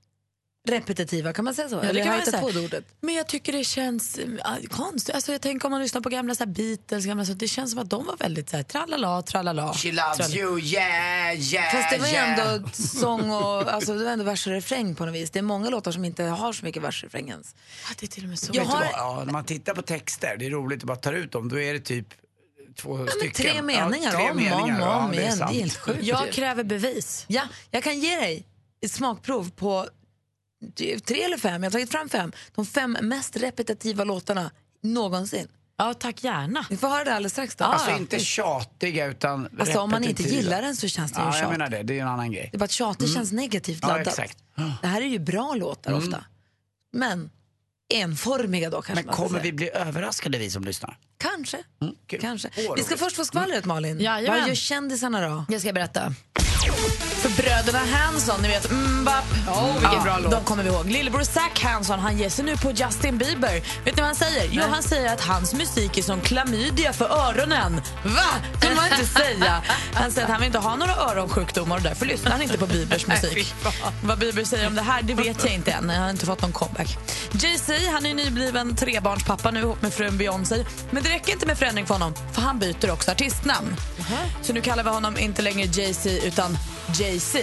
[0.68, 1.33] repetitiva.
[1.33, 1.77] Kan man säga så?
[1.77, 2.53] Ja, det Eller kan har man jag hittat säga.
[2.53, 2.85] på det ordet?
[3.01, 5.14] Men jag tycker det känns äh, konstigt.
[5.14, 7.70] Alltså, jag tänker om man lyssnar på gamla så här, Beatles, gamla, så, det känns
[7.70, 9.73] som att de var väldigt så här, tralala, tralala.
[9.75, 10.35] She loves tralala.
[10.35, 12.40] you, yeah, yeah, Fast det var yeah.
[12.55, 15.31] ändå sång och alltså, det var ändå vers och refräng på något vis.
[15.31, 17.55] Det är många låtar som inte har så mycket vers och refräng ens.
[17.88, 18.53] Ja, det är till och med så.
[18.55, 18.87] Jag har-?
[18.92, 21.61] Ja, när man tittar på texter, det är roligt att bara ta ut dem, då
[21.61, 22.07] är det typ
[22.77, 23.33] två men stycken.
[23.33, 24.62] tre meningar, ja, tre om, meningar.
[24.62, 25.38] om, ja, om det är igen.
[25.38, 26.03] Det är helt sjukt.
[26.03, 27.25] Jag kräver bevis.
[27.29, 28.46] Ja, jag kan ge dig
[28.83, 29.87] ett smakprov på
[31.07, 34.51] tre eller fem, jag har tagit fram fem, de fem mest repetitiva låtarna
[34.83, 35.49] någonsin.
[35.77, 36.66] Ja, tack gärna.
[36.70, 37.64] Vi får höra det alldeles strax då.
[37.64, 40.42] Alltså inte tjatiga utan Alltså om man inte repetitiva.
[40.42, 41.51] gillar den så känns det ju Ja, jag tjat.
[41.51, 41.83] menar det.
[41.83, 42.49] Det är en annan grej.
[42.53, 44.07] Det är bara att tjatig känns negativt Ja, laddat.
[44.07, 44.38] exakt.
[44.59, 44.70] Mm.
[44.83, 46.25] Det här är ju bra låtar ofta.
[46.92, 47.31] Men
[47.94, 50.99] enformiga då kanske Men kommer vi bli överraskade vi som lyssnar?
[51.18, 51.59] Kanske.
[51.83, 51.94] Mm.
[52.20, 52.51] Kanske.
[52.68, 54.01] Åh, Vi ska först få skvallret Malin.
[54.01, 54.40] Jajamän.
[54.40, 55.44] Vad gör kändisarna då?
[55.49, 56.14] Jag ska berätta.
[57.20, 59.24] För bröderna Hanson, ni vet Mbap.
[59.48, 60.33] Oh, vilken bra låt.
[60.33, 60.90] De kommer vi ihåg.
[60.90, 63.54] Lillebror Zac Hanson han ger sig nu på Justin Bieber.
[63.85, 64.48] Vet ni vad han säger?
[64.52, 67.80] Jo, han säger att hans musik är som klamydia för öronen.
[68.04, 68.20] Va?
[68.61, 69.62] kan man inte säga.
[69.94, 72.66] Han säger att han vill inte ha några öronsjukdomar och därför lyssnar han inte på
[72.66, 73.54] Biebers musik.
[74.02, 75.88] vad Bieber säger om det här det vet jag inte än.
[75.88, 76.98] Jag har inte fått någon comeback.
[77.33, 80.64] Jay-Z han är nybliven trebarnspappa nu ihop med frun Beyoncé.
[80.90, 83.76] Men det räcker inte med förändring för honom för han byter också artistnamn.
[84.42, 86.59] Så nu kallar vi honom inte längre Jay-Z utan
[86.94, 87.38] Jay-Z.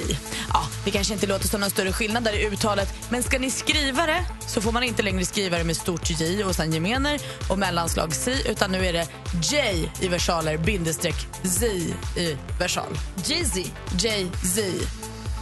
[0.53, 3.51] Ja, det kanske inte låter som någon större skillnad där i uttalet men ska ni
[3.51, 7.21] skriva det så får man inte längre skriva det med stort J och sen gemener
[7.49, 9.07] och mellanslag C utan nu är det
[9.51, 11.65] J i versaler bindestreck Z
[12.21, 12.97] i versal.
[13.25, 13.69] Jay-Z.
[13.99, 14.61] Jay-Z.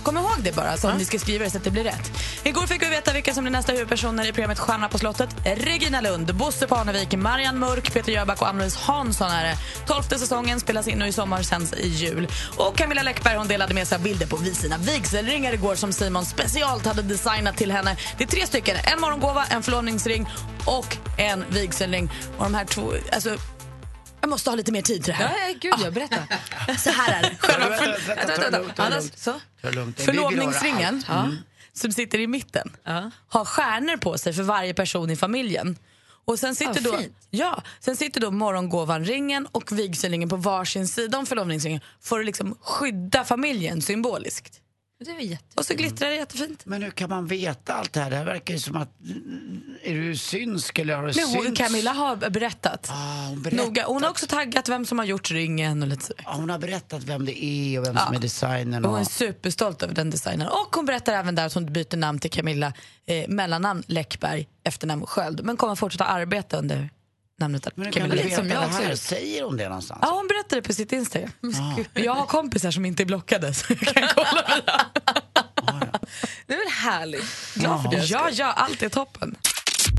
[0.06, 2.12] Kom ihåg det bara så om ni ska skriva det så att det blir rätt.
[2.44, 5.30] Igår fick vi veta vilka som blir nästa huvudpersoner i programmet Stjärnorna på slottet.
[5.46, 9.58] Regina Lund, Bosse Parnevik, Marianne Mörk, Peter Jöback och Ann-Louise Hansson är det.
[9.88, 12.28] Tolfte säsongen spelas in nu i sommar sänds i jul.
[12.58, 16.26] Och Camilla Läckberg hon delade med sig av bilder på sina vigselringar igår som Simon
[16.26, 17.98] specialt hade designat till henne.
[18.18, 18.78] Det är tre stycken.
[18.84, 20.30] En morgongåva, en förlovningsring
[20.65, 22.12] och en vigselring.
[22.38, 22.94] Och de här två...
[23.12, 23.38] Alltså,
[24.26, 25.48] jag måste ha lite mer tid till det Ja, här.
[25.50, 26.24] ja, gud, jag berättar.
[26.78, 27.36] Så här är det.
[27.40, 27.78] Själva
[29.16, 30.04] för...
[30.06, 31.04] Förlovningsringen.
[31.10, 31.38] Mm.
[31.74, 32.72] som sitter i mitten
[33.28, 35.78] har stjärnor på sig för varje person i familjen.
[36.26, 37.18] Och sen sitter, Ah, då, fint.
[37.30, 42.58] ja, sen sitter då morgongåvan-ringen och vigselringen på varsin sida om förlovningsringen för att liksom
[42.62, 44.62] skydda familjen symboliskt.
[44.99, 45.45] Det är väl jätte...
[45.55, 46.65] Och så glittrar det jättefint.
[46.65, 48.10] Men hur kan man veta allt det här?
[48.10, 48.89] Det här verkar ju som att...
[49.84, 51.62] Är du synsk eller har du Men hon, synts?
[51.62, 52.89] Camilla har berättat.
[52.91, 53.65] Ah, hon, berättat.
[53.65, 53.86] Noga.
[53.88, 56.13] Hon har också taggat vem som har gjort ringen och lite så.
[56.17, 58.86] Ja, hon har berättat vem det är och vem som är designern.
[58.86, 60.47] Och hon är superstolt över den designen.
[60.47, 62.73] Och hon berättar även där att hon byter namn till Camilla,
[63.05, 65.43] eh, mellannamn Läckberg, efternamn Sköld.
[65.43, 66.89] Men kommer fortsätta arbeta under
[67.39, 68.95] namnet Men kan du veta som jag också här?
[68.95, 70.00] Säger hon det någonstans?
[70.02, 71.32] Ja, hon berättade på sitt Instagram.
[71.93, 74.86] Jag har kompisar som inte är blockade så jag kan kolla via.
[76.48, 77.54] Det är väl härligt?
[77.56, 78.06] Glad för det.
[78.06, 79.36] Ja, ja, allt är toppen.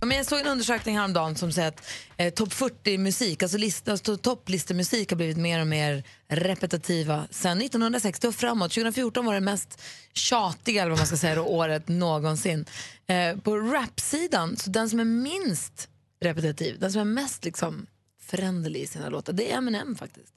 [0.02, 3.88] Men jag såg en undersökning häromdagen som säger att eh, topp 40 musik, alltså, list,
[3.88, 8.72] alltså topplistemusik har blivit mer och mer repetitiva sen 1960 och framåt.
[8.72, 12.64] 2014 var det mest tjatiga eller vad man ska säga, då, året någonsin.
[13.06, 15.88] Eh, på rapsidan, så den som är minst
[16.20, 17.86] repetitiv, den som är mest liksom
[18.20, 20.32] föränderlig i sina låtar, det är Eminem faktiskt.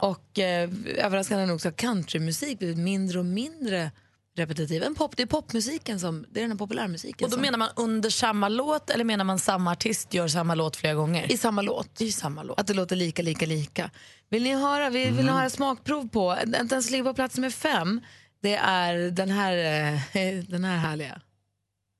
[0.00, 3.90] Och eh, överraskande nog så har countrymusik blivit mindre och mindre
[4.36, 4.82] repetitiv.
[4.82, 7.68] En pop, det är popmusiken som, det är den populärmusiken Och då som, menar man
[7.76, 11.32] under samma låt eller menar man samma artist gör samma låt flera gånger?
[11.32, 12.00] i samma låt.
[12.00, 12.60] I samma låt.
[12.60, 13.90] Att det låter lika, lika, lika.
[14.28, 16.36] Vill ni höra, vill, vill ni höra smakprov på?
[16.46, 18.00] Den som ligger på plats med fem,
[18.42, 21.20] det är den här, eh, den här härliga.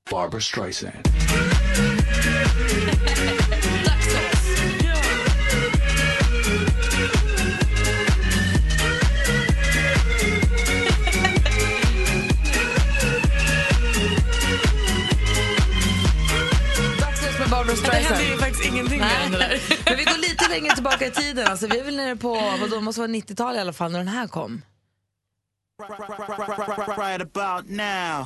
[0.09, 0.93] Barbara Streisand.
[17.71, 18.15] Det Streisand.
[18.15, 19.29] händer ju faktiskt ingenting där.
[19.85, 21.47] Men vi går lite längre tillbaka i tiden.
[21.47, 24.07] Alltså, vi är väl nere på, vadå, måste vara 90-tal i alla fall, när den
[24.07, 24.61] här kom.
[26.97, 28.25] Right about now.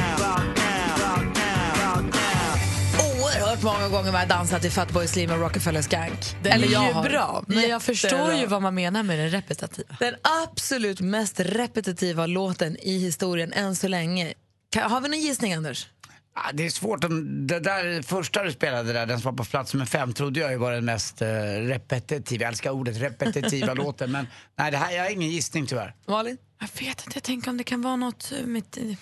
[4.21, 6.35] Jag dansat till Fatboy Slim och Rockefeller Skank.
[6.43, 7.03] Den Eller är jag ju har.
[7.03, 9.95] bra, men jag förstår ju vad man menar med den repetitiva.
[9.99, 14.33] Den absolut mest repetitiva låten i historien än så länge.
[14.71, 15.87] Kan, har vi någon gissning, Anders?
[16.35, 17.03] Ja, det är svårt.
[17.03, 20.39] Om, det där första du spelade där, den som var på plats nummer fem, trodde
[20.39, 24.11] jag ju var den mest eh, repetitiva, jag älskar ordet repetitiva låten.
[24.11, 25.95] Men nej, det här, jag har ingen gissning tyvärr.
[26.07, 26.37] Malin?
[26.59, 28.95] Jag vet inte, jag tänker om det kan vara något eh, med...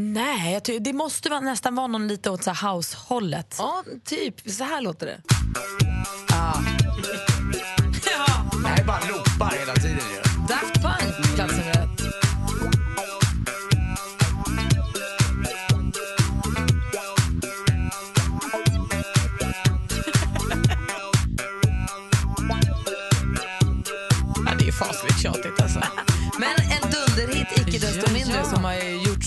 [0.00, 3.54] Nej, jag ty- det måste vara, nästan vara någon lite åt så här house-hållet.
[3.58, 4.50] Ja, typ.
[4.50, 5.20] Så här låter det.
[8.62, 10.46] Det här är bara loopar hela tiden ju.
[10.48, 12.14] Daft Punk, plats nummer ett.
[24.46, 25.57] Ja, det är fasligt tjatigt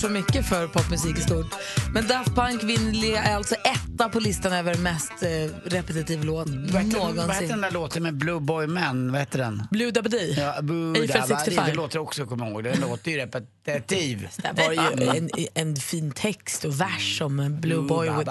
[0.02, 1.54] så mycket för popmusik i stort.
[1.94, 5.28] Men Daft Punk vinner alltså etta på listan över mest eh,
[5.64, 7.48] repetitiv låt Vad heter, vad heter någonsin.
[7.48, 9.12] den där låten med Blue Boy Men?
[9.12, 9.62] Vad heter den?
[9.70, 10.34] Blue Dabadi.
[10.38, 11.66] Ja, Blue 65.
[11.66, 12.64] Det låter också, kommer ihåg.
[12.64, 14.28] Den låter ju repetitiv.
[14.56, 18.30] Var ju en, en fin text och vers om en blue boy with,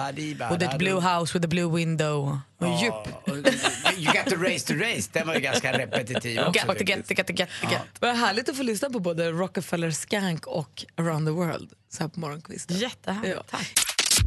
[0.50, 2.94] with a blue house with a blue window och djup.
[3.98, 6.66] You got to race to race, den var ju ganska repetitiv också.
[6.68, 7.80] Get, get, get, get, get, get.
[8.00, 12.08] Vad härligt att få lyssna på både Rockefeller Skank och Around the World så här
[12.08, 12.76] på morgonkvisten.
[12.76, 13.58] Jättehärligt, Ja.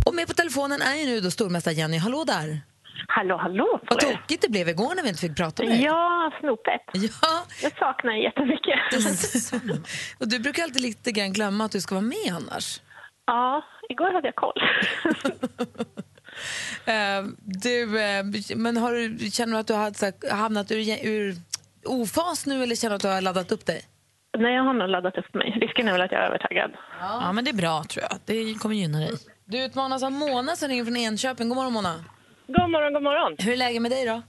[0.05, 1.97] Och med på telefonen är ju nu då stormästare Jenny.
[1.97, 2.61] Hallå där!
[3.07, 5.83] Hallå, hallå på Vad tokigt det blev igår när vi inte fick prata med dig.
[5.83, 6.81] Ja, snopet.
[6.93, 7.45] Ja.
[7.61, 8.79] Jag saknar er jättemycket.
[10.19, 12.81] Och du brukar alltid lite grann glömma att du ska vara med annars.
[13.25, 14.61] Ja, igår hade jag koll.
[16.85, 17.23] Eh,
[17.63, 21.35] du, eh, men har du, känner du att du har hamnat ur, ur
[21.85, 23.81] ofas nu eller känner du att du har laddat upp dig?
[24.37, 25.57] Nej, jag har nog laddat upp mig.
[25.61, 26.71] Risken är väl att jag är övertaggad.
[26.99, 28.19] Ja, men det är bra tror jag.
[28.25, 29.11] Det kommer gynna dig.
[29.45, 31.49] Du utmanas av Mona som ringer från Enköping.
[31.49, 32.05] God morgon Mona.
[32.47, 33.35] God morgon, god morgon.
[33.39, 34.21] Hur är läget med dig då?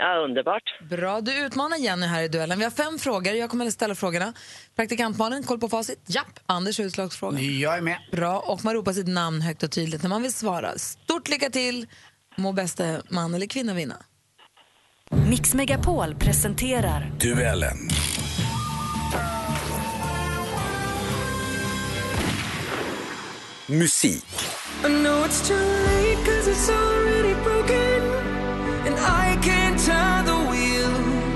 [0.00, 0.62] Ja, underbart.
[0.90, 1.20] Bra.
[1.20, 2.58] Du utmanar Jenny här i duellen.
[2.58, 3.32] Vi har fem frågor.
[3.32, 4.32] Jag kommer att ställa frågorna.
[4.76, 5.98] Praktikant Malin, koll på facit?
[6.06, 6.38] Japp.
[6.46, 7.40] Anders, utslagsfråga.
[7.40, 7.98] Jag är med.
[8.12, 8.38] Bra.
[8.38, 10.78] Och man ropar sitt namn högt och tydligt när man vill svara.
[10.78, 11.86] Stort lycka till!
[12.36, 13.96] Må bästa man eller kvinna vinna.
[15.30, 17.78] Mix Megapol presenterar Duellen.
[23.66, 24.24] Musik.
[24.84, 27.99] I know it's too late cause it's already broken
[29.42, 30.90] Can't turn the wheel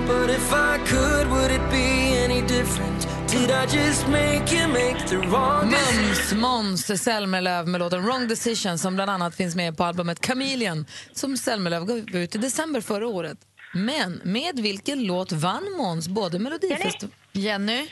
[0.07, 5.07] But if I could would it be any different Did I just make you make
[5.09, 9.85] the wrong Mums, Måns Zelmerlöw med låten Wrong Decision som bland annat finns med på
[9.85, 13.39] albumet Chameleon som Zelmerlöw gav ut i december förra året.
[13.73, 17.17] Men med vilken låt vann Måns både Melodifestivalen...
[17.33, 17.87] Jenny?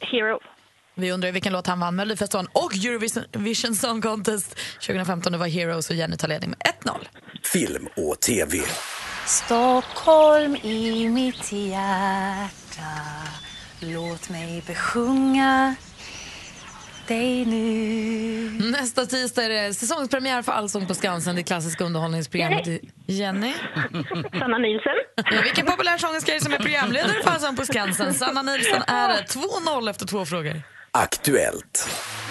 [0.00, 0.38] Hero.
[0.94, 5.32] Vi undrar vilken låt han vann Melodifestivalen och Eurovision Song Contest 2015.
[5.32, 7.06] Det var Heroes och Jenny tar ledning med 1-0.
[7.42, 8.58] Film och TV.
[9.26, 12.92] Stockholm i mitt hjärta
[13.80, 15.74] Låt mig besjunga
[17.06, 22.66] dig nu Nästa tisdag är det säsongspremiär för Allsång på Skansen, det klassiska underhållningsprogrammet.
[23.06, 23.54] Jenny?
[24.38, 24.92] Sanna Nielsen.
[25.16, 28.14] Ja, vilken populär sångerska är det som är programledare för Allsång på Skansen?
[28.14, 29.24] Sanna Nilsson är det.
[29.24, 30.62] 2-0 efter två frågor.
[30.90, 31.88] Aktuellt.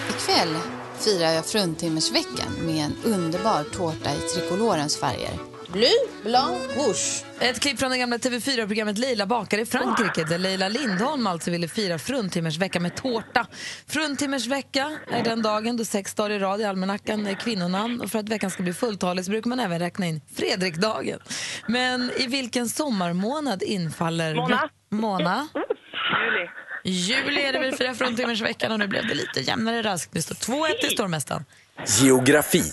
[0.09, 0.55] Ikväll
[0.99, 5.54] firar jag fruntimmersveckan med en underbar tårta i trikolorens färger.
[5.67, 5.89] Bleu,
[6.23, 7.23] blanc, rouge.
[7.39, 11.67] Ett klipp från det gamla TV4-programmet Leila bakar i Frankrike där Leila Lindholm alltså ville
[11.67, 13.47] fira fruntimmersvecka med tårta.
[13.87, 18.19] Fruntimmersvecka är den dagen då sex dagar i rad i almanackan är kvinnonamn och för
[18.19, 21.19] att veckan ska bli fulltalig så brukar man även räkna in Fredrikdagen.
[21.67, 24.35] Men i vilken sommarmånad infaller...
[24.35, 24.69] Mona.
[24.91, 25.47] Mona?
[25.53, 26.49] Juli.
[26.83, 30.13] Juli är det vi firar fruntimmersveckan och nu blev det lite jämnare raskt.
[30.13, 31.45] Det står 2-1 till stormästaren.
[31.87, 32.63] Geografi.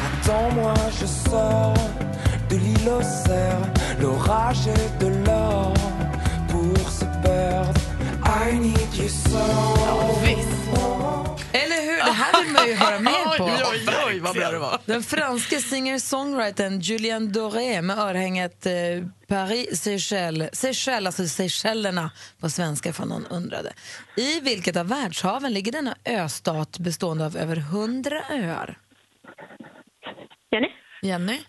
[0.00, 1.91] Attends-moi, je
[2.86, 5.74] cerfs L'orage est de l'or
[6.48, 7.80] pour se perdre
[8.24, 9.38] I need you so
[11.52, 11.96] Eller hur?
[12.04, 13.44] Det här vill man ju höra mer på.
[13.44, 14.78] Oj, oj, oj, vad bra det var.
[14.86, 18.72] Den franske singer-songwritern Julien Doré med örhänget eh,
[19.28, 23.72] Paris Seychelles, Seychelles, alltså Seychellerna på svenska för någon undrade.
[24.16, 28.78] I vilket av världshaven ligger denna östat bestående av över hundra öar?
[30.52, 30.68] Jenny?
[31.02, 31.40] Jenny?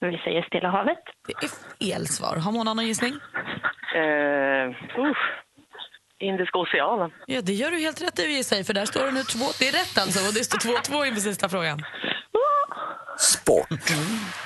[0.00, 0.98] Vi säger Stilla havet.
[1.26, 2.36] Det är fel svar.
[2.36, 3.12] Har Mona någon gissning?
[3.12, 4.68] Uh,
[5.00, 5.16] uh,
[6.18, 7.10] Indiska oceanen.
[7.26, 8.22] Ja, det gör du helt rätt i
[8.60, 9.44] i, för där står det nu två.
[9.58, 11.82] Det är rätt alltså och det står 2-2 inför sista frågan.
[13.18, 13.72] Sport.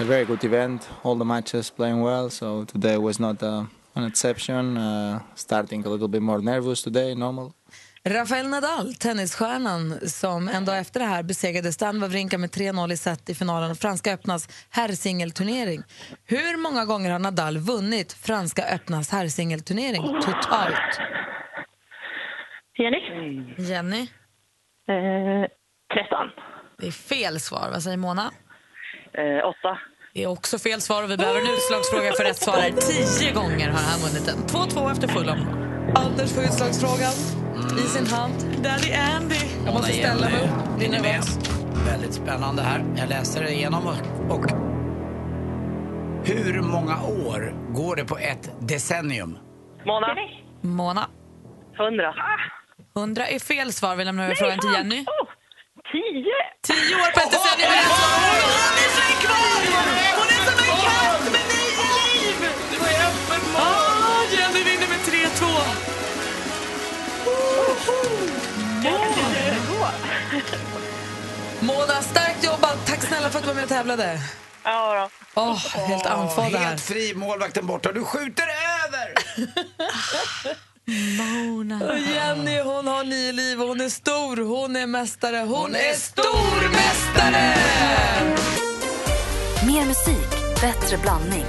[0.01, 0.91] a very good event.
[1.03, 2.31] All the matches playing well.
[2.31, 4.77] So today was not uh, an exception.
[4.77, 7.53] Uh, starting a little bit more nervous today, normal.
[8.09, 12.97] Rafael Nadal, tennisstjärnan som en dag efter det här besegrade Stan Wawrinka med 3-0 i
[12.97, 15.83] set i finalen av Franska öppnas herrsingelturnering.
[16.27, 21.01] Hur många gånger har Nadal vunnit Franska öppnas herrsingelturnering totalt?
[22.79, 23.01] Jenny?
[23.59, 24.01] Jenny?
[24.01, 25.49] Eh,
[25.95, 26.29] 13.
[26.79, 27.69] Det är fel svar.
[27.73, 28.31] Vad säger Mona?
[29.13, 29.79] Eh, 8.
[30.15, 32.57] Det är också fel svar och vi behöver en utslagsfråga för rätt svar.
[32.81, 34.39] Tio gånger har han vunnit den.
[34.39, 35.93] 2-2 efter full omgång.
[35.97, 37.40] Anders får utslagsfrågan
[37.79, 38.35] i sin hand.
[38.63, 39.35] Daddy Andy.
[39.65, 40.83] Jag måste ställa mig upp.
[40.83, 41.23] Är ni med?
[41.87, 42.85] Väldigt spännande här.
[42.97, 44.45] Jag läser det igenom och, och...
[46.25, 49.39] Hur många år går det på ett decennium?
[49.87, 50.07] Mona?
[50.61, 51.09] Mona?
[51.81, 52.15] 100.
[52.97, 53.97] 100 är fel svar.
[53.97, 55.05] Vi lämnar över frågan till Jenny.
[55.93, 56.25] 10!
[56.63, 58.11] Tio år på ett decennium är rätt svar.
[60.19, 60.20] Hon
[71.61, 72.87] Mona, starkt jobbat.
[72.87, 74.21] Tack snälla för att du var med och tävlade.
[74.63, 75.41] Ja då.
[75.43, 76.59] Åh, helt andfådd här.
[76.59, 77.93] Helt fri, målvakten borta.
[77.93, 78.45] Du skjuter
[78.85, 79.15] över!
[81.17, 81.93] Mona.
[81.93, 85.95] Och Jenny hon har nio liv och hon är stor, hon är mästare, hon, är
[85.95, 87.55] stormästare!
[89.67, 91.45] Mer musik, bättre blandning.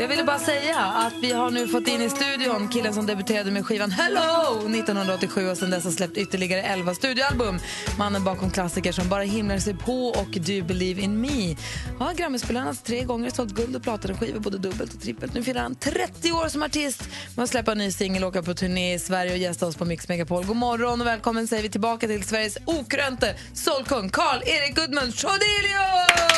[0.00, 3.50] Jag ville bara säga att vi har nu fått in i studion killen som debuterade
[3.50, 7.58] med skivan Hello 1987 och sen dess har släppt ytterligare 11 studioalbum.
[7.98, 11.56] Mannen bakom klassiker som Bara himlar sig på och Do you believe in me.
[11.98, 15.34] Ja, Grammisbelönats alltså tre gånger, sålt guld och platinaskivor både dubbelt och trippelt.
[15.34, 17.02] Nu firar han 30 år som artist
[17.36, 19.84] med att släppa en ny singel, åka på turné i Sverige och gästa oss på
[19.84, 20.44] Mix Megapol.
[20.44, 26.30] God morgon och välkommen säger vi tillbaka till Sveriges okrönte soulkung Carl-Erik Gudmunds Chodelius!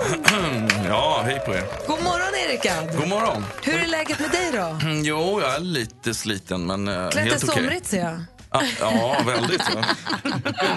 [0.88, 1.64] Ja, hej på er.
[1.86, 2.74] God morgon Erika!
[2.98, 3.44] God morgon.
[3.62, 4.86] Hur är läget med dig då?
[4.88, 7.54] Mm, Jo, jag är lite sliten, men uh, Klätt helt okej.
[7.64, 8.20] somrigt ser jag.
[8.80, 9.62] Ja, ja, väldigt.
[9.74, 9.84] Ja.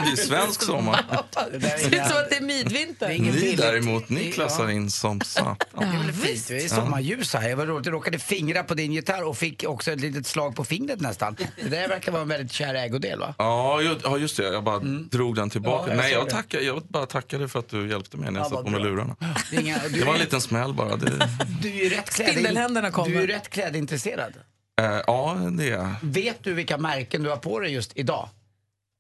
[0.05, 1.05] Det är svensk sommar.
[1.51, 3.09] Det ser ut som att det är midvinter.
[3.09, 5.55] Ni däremot, ni klassar in som satan.
[5.79, 6.47] Det är väl fint.
[6.47, 7.49] Det är sommarljus här.
[7.49, 7.85] Jag var roligt.
[7.85, 11.35] Jag råkade fingra på din gitarr och fick också ett litet slag på fingret nästan.
[11.63, 13.33] Det där verkar vara en väldigt kär ägodel va?
[13.37, 14.43] Ja, ju- ja, just det.
[14.43, 14.79] Jag bara
[15.11, 15.83] drog den tillbaka.
[15.83, 18.45] Ja, jag Nej, jag, tackar, jag bara tackade för att du hjälpte mig när jag
[18.45, 19.15] Ja, satt vad på med lurarna.
[19.51, 20.95] Det, är inga, du Det var en liten smäll bara.
[20.95, 21.05] Det,
[21.61, 21.69] Du.
[21.69, 24.33] Du är ju rätt klädintresserad.
[24.79, 25.95] Eh, ja, det är.
[26.01, 28.29] Vet du vilka märken du har på dig just idag?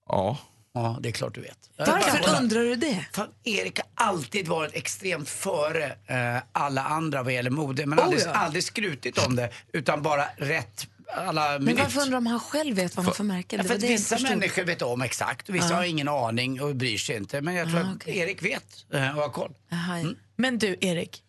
[0.07, 0.37] Ja.
[0.73, 1.69] Ja, det är klart du vet.
[1.77, 3.05] Varför undrar du det?
[3.13, 7.85] För Erik har alltid varit extremt före eh, alla andra vad gäller mode.
[7.85, 8.31] Men Oh, aldrig, ja.
[8.31, 11.79] aldrig skrutit om det, utan bara rätt alla Men minut.
[11.83, 13.55] varför undrar om han själv vet vad han har för märke?
[13.55, 14.29] Ja, Det för var att det jag vissa förstod.
[14.37, 15.75] människor vet om exakt och vissa Ja.
[15.75, 17.41] har ingen aning och bryr sig inte.
[17.41, 19.53] Men jag tror Ah, att Erik vet eh, och har koll.
[19.71, 19.97] Aha,
[20.35, 21.23] Men du, Erik.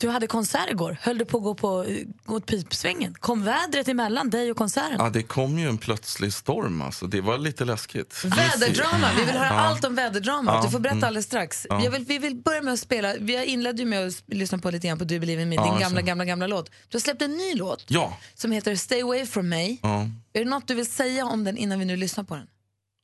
[0.00, 0.96] Du hade konsert igår.
[1.02, 1.86] Höll du på att gå, på,
[2.24, 3.14] gå åt pipsvängen?
[3.14, 4.96] Kom vädret emellan dig och konserten?
[4.98, 6.82] Ja, det kom ju en plötslig storm.
[6.82, 7.06] Alltså.
[7.06, 8.24] Det var lite läskigt.
[8.24, 9.52] Väderdrama, vi vill höra Ja.
[9.60, 10.54] allt om väderdramat.
[10.54, 11.06] Ja, Du får berätta mm.
[11.06, 11.66] alldeles strax.
[11.70, 11.84] Ja.
[11.84, 14.70] Jag vill, vi vill börja med att spela, vi inledde ju med att lyssna på
[14.70, 16.70] lite grann på Du Believe in Me, Ja, din gamla, gamla, gamla låt.
[16.88, 18.16] Du har släppt en ny låt Ja.
[18.34, 19.76] som heter Stay Away From Me.
[19.82, 20.06] ja.
[20.32, 22.46] Är det något du vill säga om den innan vi nu lyssnar på den?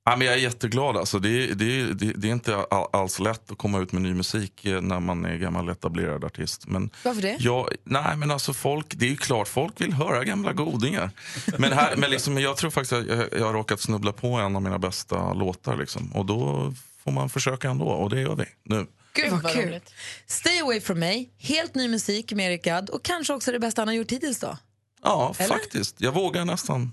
[0.08, 0.96] Ja, men jag är jätteglad.
[0.96, 3.92] Alltså, det, är, det, är, det, det är inte all, alls lätt att komma ut
[3.92, 6.66] med ny musik eh, när man är gammal etablerad artist.
[6.66, 7.36] Men Varför det?
[7.40, 11.10] jag, nej, men alltså folk, det är ju klart folk vill höra gamla godingar.
[11.58, 14.56] Men, här, men liksom, jag tror faktiskt att jag, jag har råkat snubbla på en
[14.56, 15.76] av mina bästa låtar.
[15.76, 16.12] Liksom.
[16.12, 16.72] Och då
[17.04, 17.84] får man försöka ändå.
[17.84, 18.86] Och det gör vi nu.
[19.12, 19.80] Gud vad kul.
[20.26, 23.80] Stay Away From Me, helt ny musik med Erik Gadd och kanske också det bästa
[23.80, 24.56] han har gjort hittills då?
[25.02, 25.48] Ja, Eller?
[25.48, 26.00] faktiskt.
[26.00, 26.92] Jag vågar nästan...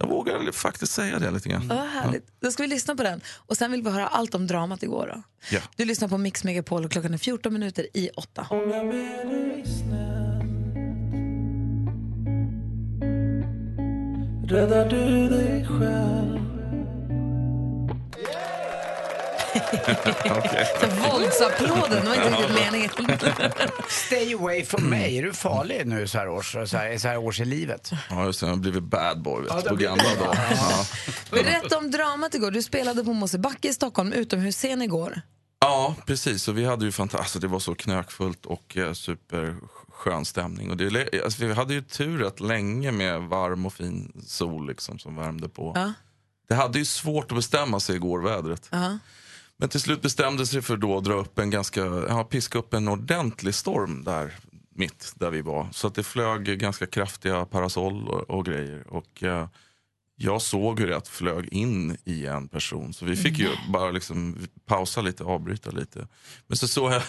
[0.00, 1.68] Jag vågar faktiskt säga det lite grann.
[1.68, 2.26] Vad härligt.
[2.40, 3.20] Då ska vi lyssna på den.
[3.46, 5.22] Och sen vill vi höra allt om dramat igår då.
[5.50, 5.60] Ja.
[5.76, 8.46] Du lyssnar på Mix Megapol och klockan är 14 minuter i 8.
[14.48, 16.19] Räddar du dig själv?
[21.10, 22.90] Våldsapplåden, det var inte riktigt meningen.
[23.88, 25.18] Stay away from me.
[25.18, 27.90] Är du farlig nu så här års, så här, så här års i livet?
[28.10, 28.46] Ja, just det.
[28.46, 30.48] Jag har blivit bad boy vet, Ja, på blir- gamla dagar.
[30.50, 30.84] Ja.
[31.30, 32.50] Berätta om dramat igår.
[32.50, 35.20] Du spelade på Mosebacke i Stockholm, utomhusscen igår.
[35.60, 36.48] Ja, precis.
[36.48, 40.70] Och vi hade ju fantastiskt, det var så knökfullt och eh, superskön stämning.
[40.70, 44.98] Och det, alltså, vi hade ju tur rätt länge med varm och fin sol liksom,
[44.98, 45.72] som värmde på.
[45.76, 45.92] Ja.
[46.48, 48.68] Det hade ju svårt att bestämma sig igår, vädret.
[48.70, 48.98] Ja.
[49.60, 52.74] Men till slut bestämde sig för då att dra upp en ganska, ja, piska upp
[52.74, 54.34] en ordentlig storm där
[54.74, 55.68] mitt där vi var.
[55.72, 58.84] Så att det flög ganska kraftiga parasoll och, och grejer.
[58.88, 59.46] Och, eh,
[60.22, 62.92] jag såg hur det flög in i en person.
[62.92, 66.06] Så vi fick ju bara liksom pausa lite, avbryta lite.
[66.46, 67.02] Men så såg jag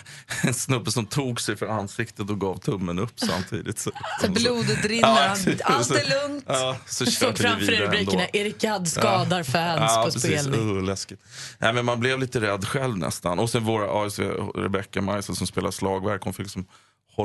[0.44, 3.80] en snubbe som tog sig för ansiktet och gav tummen upp samtidigt.
[3.80, 3.92] Så,
[4.22, 5.30] Så blodet rinner,
[5.64, 6.44] allt är lugnt.
[6.48, 8.28] Ja, så Såg framför er rubrikerna.
[8.34, 10.42] Erik Gadd skadar fans ja, på precis.
[10.42, 10.78] spelning.
[10.78, 11.20] Uh, läskigt.
[11.60, 13.40] Nej, men man blev lite rädd själv nästan.
[13.40, 14.20] Och sen våra AIC,
[14.56, 16.66] Rebecca Majsen som spelar slagverk, hon fick liksom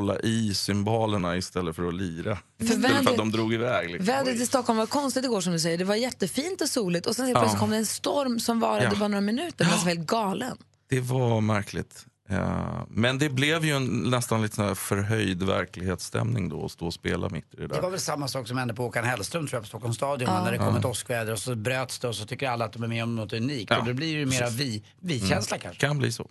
[0.01, 2.38] hålla i symbolerna istället för att lira.
[2.62, 3.90] Istället för vädret- att de drog iväg.
[3.90, 4.07] Liksom.
[4.07, 5.78] Vädret i Stockholm var konstigt igår som du säger.
[5.78, 7.38] Det var jättefint och soligt och sen Ja.
[7.38, 8.90] plötsligt kom det en storm som varade Ja.
[8.99, 9.59] bara några minuter.
[9.64, 10.57] Den var så helt galen.
[10.90, 12.07] Det var märkligt.
[12.28, 17.28] Ja, men det blev ju en nästan lite förhöjd verklighetsstämning då att stå och spela
[17.28, 17.82] mitt i det Det där.
[17.82, 20.44] var väl samma sak som hände på Håkan Hellström tror jag på Stockholms stadion Ja.
[20.44, 20.78] när det kom Ja.
[20.78, 23.16] ett åskväder och så bröts det och så tycker alla att de är med om
[23.16, 23.70] något unikt.
[23.70, 23.78] Ja.
[23.78, 25.80] Och då blir det ju mera vi, vi-känsla kanske.
[25.80, 26.26] Kan bli så.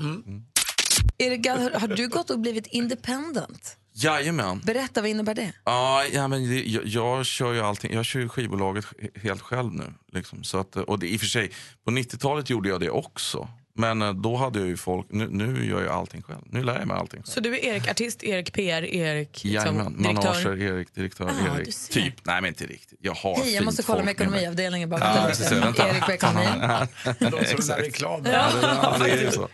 [1.17, 3.77] Erik har, du gått och blivit independent?
[3.93, 4.61] Jajamän.
[4.65, 5.53] Berätta, vad innebär det?
[5.63, 7.93] Ja, ja, men det, jag, jag kör ju allting.
[7.93, 9.93] Jag kör ju skivbolaget he- helt själv nu.
[10.11, 10.43] Liksom.
[10.43, 11.51] Så att, och det, I och för sig,
[11.85, 13.47] på 90-talet gjorde jag det också.
[13.77, 16.39] Men eh, då hade jag ju folk, nu, nu gör jag allting själv.
[16.45, 17.31] Nu lär jag mig allting själv.
[17.33, 20.23] Så du är Erik artist, Erik PR, Erik liksom, Jajamän, direktör?
[20.23, 21.75] manager, Erik, direktör, Ah, Erik.
[21.89, 22.13] Typ.
[22.25, 22.99] Nej men inte riktigt.
[23.01, 24.99] Jag har Hej, jag måste kolla med ekonomiavdelningen bara.
[25.15, 25.51] Ja, precis.
[25.51, 25.89] Vänta.
[25.89, 26.47] Erik på ekonomin.
[27.19, 27.67] Ja, exakt.
[27.67, 28.31] där reklamen.
[28.31, 29.47] Ja, det är ju så.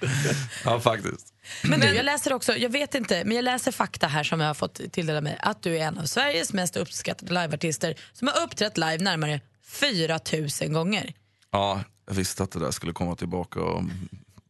[0.65, 1.34] Ja, faktiskt.
[1.63, 4.47] Men du, jag läser också, jag vet inte, men jag läser fakta här som jag
[4.47, 5.38] har fått tilldela mig.
[5.39, 10.19] Att du är en av Sveriges mest uppskattade liveartister som har uppträtt live närmare 4
[10.61, 11.13] 000 gånger.
[11.51, 11.82] Ja,
[12.12, 13.84] jag visste att det där skulle komma tillbaka och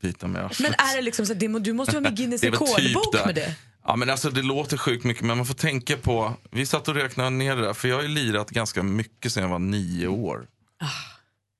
[0.01, 0.63] bita mig i.
[0.63, 3.25] Men är det liksom så att du måste vara med Guinness typ rekordbok där.
[3.25, 3.55] med det?
[3.85, 6.33] Ja, men alltså, det låter sjukt mycket, men man får tänka på...
[6.51, 9.43] Vi satt och räknade ner det där, för jag har ju lirat ganska mycket sedan
[9.43, 10.47] jag var nio år.
[10.79, 10.87] Ah.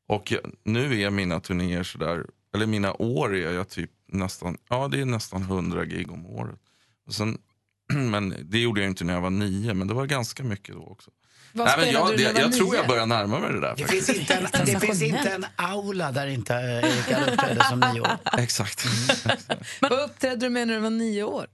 [0.08, 2.26] Och jag, nu är mina turnéer sådär,
[2.56, 6.60] eller mina år är jag typ nästan, ja det är nästan 100 gig om året.
[7.08, 7.38] Och sen,
[7.94, 10.84] men det gjorde jag inte när jag var nio, men det var ganska mycket då
[10.84, 11.12] också.
[11.54, 13.74] Vad Nej, men jag, du var jag tror jag börjar närma mig det där.
[13.78, 17.64] Det finns, inte en, det finns inte en aula där inte eh, Erik Gadd uppträdde
[17.64, 18.18] som nio år.
[18.38, 18.86] Exakt.
[19.82, 21.48] Vad uppträdde du med när du var nio år?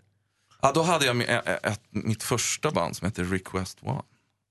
[0.61, 4.01] Ja, då hade jag ä- ett, mitt första band som hette Request One.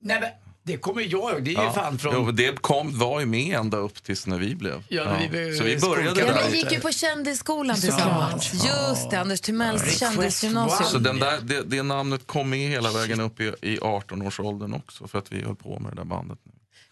[0.02, 0.30] Nej, men,
[0.66, 1.42] det kommer jag ihåg.
[1.44, 2.14] Det är ju fan från...
[2.14, 4.82] Jo, men det kom, var ju med ända upp tills när vi blev.
[4.88, 6.50] Ja, när vi Så vi började Ja, där.
[6.50, 8.52] ni gick ju på kändisskolan tillsammans.
[8.54, 10.88] Just det, Anders Timells kändisgymnasium.
[10.90, 15.08] Så den där, det, det namnet kom med hela vägen upp i, i 18-årsåldern också
[15.08, 16.38] för att vi höll på med det där bandet.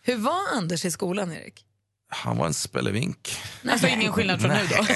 [0.02, 1.64] Hur var Anders i skolan, Erik?
[2.14, 3.36] Han var en spelevink.
[3.70, 4.86] Alltså ingen skillnad från nu då?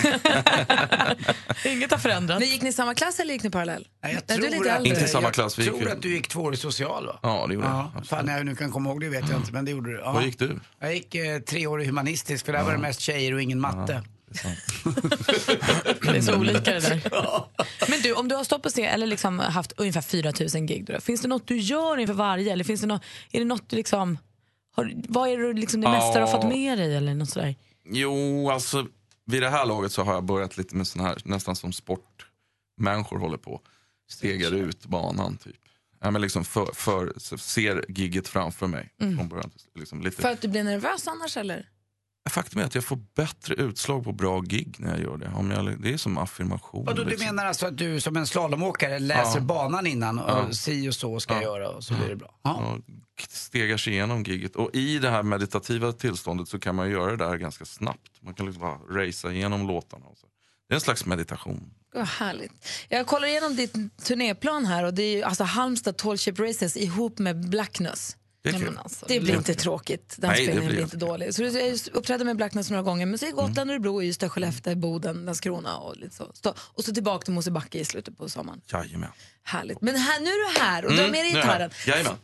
[1.68, 2.40] Inget har förändrats.
[2.40, 3.88] Men gick ni i samma klass eller gick ni parallell?
[4.02, 4.86] Nej, jag tror att.
[4.86, 7.06] Inte samma jag klass, vi gick tror ju- att du gick två år i social
[7.06, 7.18] va?
[7.22, 8.06] Ja, det gjorde Ja, jag.
[8.06, 9.98] fan när jag nu kan komma ihåg det vet jag inte, men det gjorde du.
[9.98, 10.12] Ja.
[10.12, 10.60] Vad gick du?
[10.80, 13.60] Jag gick eh, tre år i humanistisk för där var det mest tjejer och ingen
[13.60, 14.02] matte.
[16.02, 17.00] Det är så olika det där.
[17.90, 20.84] Men du, om du har stått på scen eller liksom haft ungefär 4 000 gig,
[20.86, 22.52] då, finns det något du gör inför varje?
[22.52, 23.02] Eller finns det något,
[23.32, 24.18] är det något du liksom,
[24.78, 26.40] har, vad är det liksom det mesta du har Ja.
[26.40, 26.96] fått med dig?
[26.96, 27.54] Eller något sådär?
[27.84, 28.86] Jo, alltså
[29.26, 33.18] vid det här laget så har jag börjat lite med sån här, nästan som sportmänniskor
[33.18, 33.60] håller på.
[34.10, 35.56] Stegar ut banan typ.
[36.00, 38.90] Ja, men liksom för, för, ser gigget framför mig.
[39.00, 39.16] Mm.
[39.16, 40.22] Från början, liksom lite.
[40.22, 41.68] För att du blir nervös annars eller?
[42.30, 45.32] Faktum är att jag får bättre utslag på bra gig när jag gör det.
[45.34, 46.84] Om jag, det är som affirmation.
[46.84, 47.26] Vadå, du liksom.
[47.26, 49.44] menar alltså att du som en slalomåkare läser Ja.
[49.44, 50.52] banan innan och Ja.
[50.52, 52.34] si och så ska jag göra och så blir det bra?
[52.42, 52.80] och
[53.28, 54.56] stegar sig igenom giget.
[54.56, 58.10] Och i det här meditativa tillståndet så kan man göra det där ganska snabbt.
[58.22, 60.06] Man kan liksom bara racea igenom låtarna.
[60.06, 60.26] Och så.
[60.68, 61.70] Det är en slags meditation.
[61.94, 62.52] Vad härligt.
[62.88, 66.76] Jag kollar igenom ditt turnéplan här och det är ju alltså Halmstad Tall Ship Races
[66.76, 68.16] ihop med Blackness.
[68.52, 68.70] Det är Nej, kul.
[68.74, 70.14] men alltså, det blir inte tråkigt.
[70.18, 71.34] Den Nej, spelningen blir blir inte dålig.
[71.34, 75.24] Så du uppträdde med Blackness några gånger, men så är Gotland, Örebro, Ystad, Skellefteå, Boden,
[75.24, 76.32] Landskrona och lite så.
[76.56, 78.60] Och så tillbaka till Mosebacke i slutet på sommaren.
[78.72, 79.10] Jajamän.
[79.48, 79.82] Härligt.
[79.82, 81.70] Men här, nu är du här och du har Mm, med dig gitarren.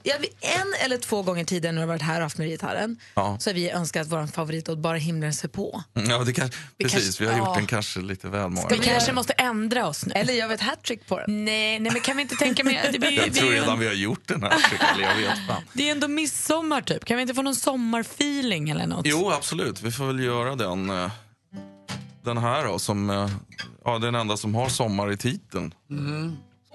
[0.02, 2.96] Jag, en eller två gånger tidigare när du har varit här och haft med gitarren
[3.14, 3.36] Ja.
[3.40, 5.82] så har vi önskat vår favorit Bara himlen ser på.
[5.92, 7.54] Ja, det kan, Vi precis, kanske- vi har gjort ja.
[7.54, 10.12] den kanske lite väl många Vi kanske måste ändra oss nu.
[10.14, 11.44] Eller gör vi ett hattrick på den?
[11.44, 12.88] Nej, nej men kan vi inte tänka mer?
[12.92, 14.52] Det, blir, Jag vi, tror redan vi har gjort den här.
[14.94, 15.62] Eller jag vet fan.
[15.72, 17.04] det är ändå midsommar typ.
[17.04, 19.06] Kan vi inte få någon sommarfeeling eller något?
[19.06, 19.82] Jo, absolut.
[19.82, 20.90] Vi får väl göra den.
[20.90, 21.10] eh,
[22.24, 23.30] Den här då, som eh,
[23.84, 25.74] ja, den enda som har sommar i titeln.
[25.86, 25.94] Ska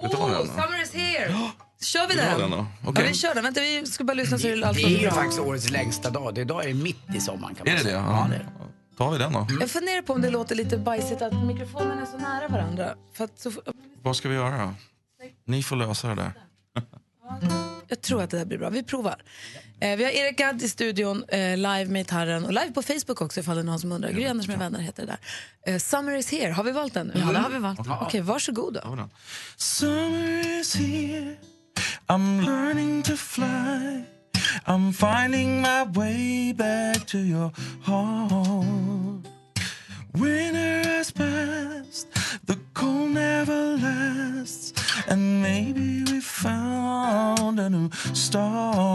[0.00, 0.38] Oh, den?
[0.38, 0.46] då?
[0.46, 1.34] summer is here!
[1.82, 2.38] Kör vi den?
[2.40, 2.56] den då.
[2.56, 3.08] Ja, Okej.
[3.08, 3.44] vi kör den.
[3.44, 5.10] Vänta, vi ska bara lyssna så Det allt är ju låter bra.
[5.14, 6.34] faktiskt årets längsta dag.
[6.34, 7.84] Det idag är mitt i sommaren kan man Är det det?
[7.84, 7.96] säga.
[7.96, 8.16] Ja.
[8.22, 8.96] Ja, det är det.
[8.96, 9.46] tar vi den då.
[9.60, 12.94] Jag funderar på om det låter lite bajsigt att mikrofonerna är så nära varandra.
[13.14, 13.52] För att så,
[14.02, 14.74] Vad ska vi göra då?
[15.44, 16.32] Ni får lösa det där.
[17.88, 18.70] jag tror att det här blir bra.
[18.70, 19.22] Vi provar.
[19.80, 23.20] Eh, vi har Erik Gadd i studion, eh, live med gitarren och live på Facebook
[23.20, 24.10] också ifall det är någon som undrar.
[24.10, 25.16] Gry Anders med vänner heter det
[25.64, 25.72] där.
[25.74, 27.20] Eh, Summer is here, har vi valt den nu?
[27.26, 27.80] Ja, det har vi valt.
[28.00, 29.08] Okej, varsågod då.
[29.56, 31.36] Summer is here
[32.06, 34.04] I'm learning to fly
[34.66, 37.50] I'm finding my way back to your
[37.84, 39.26] heart.
[40.12, 42.06] Winter has passed,
[42.46, 44.72] the cold never lasts,
[45.08, 48.89] and maybe we found a new start.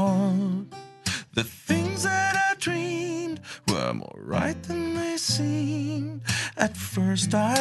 [7.16, 7.55] stars.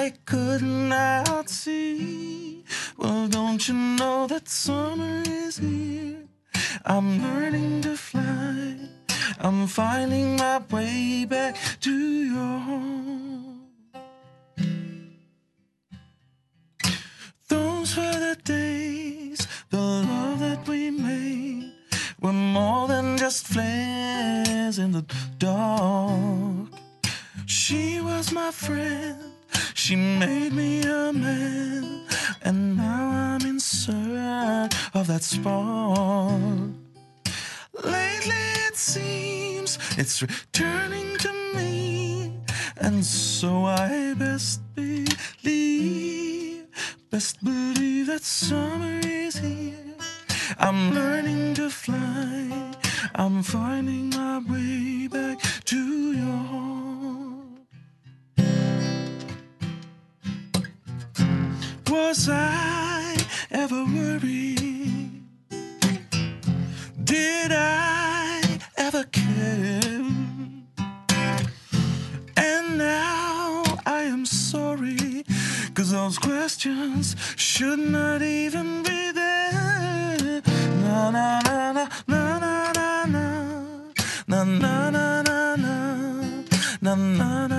[87.14, 87.53] Mm.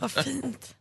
[0.00, 0.74] Vad fint.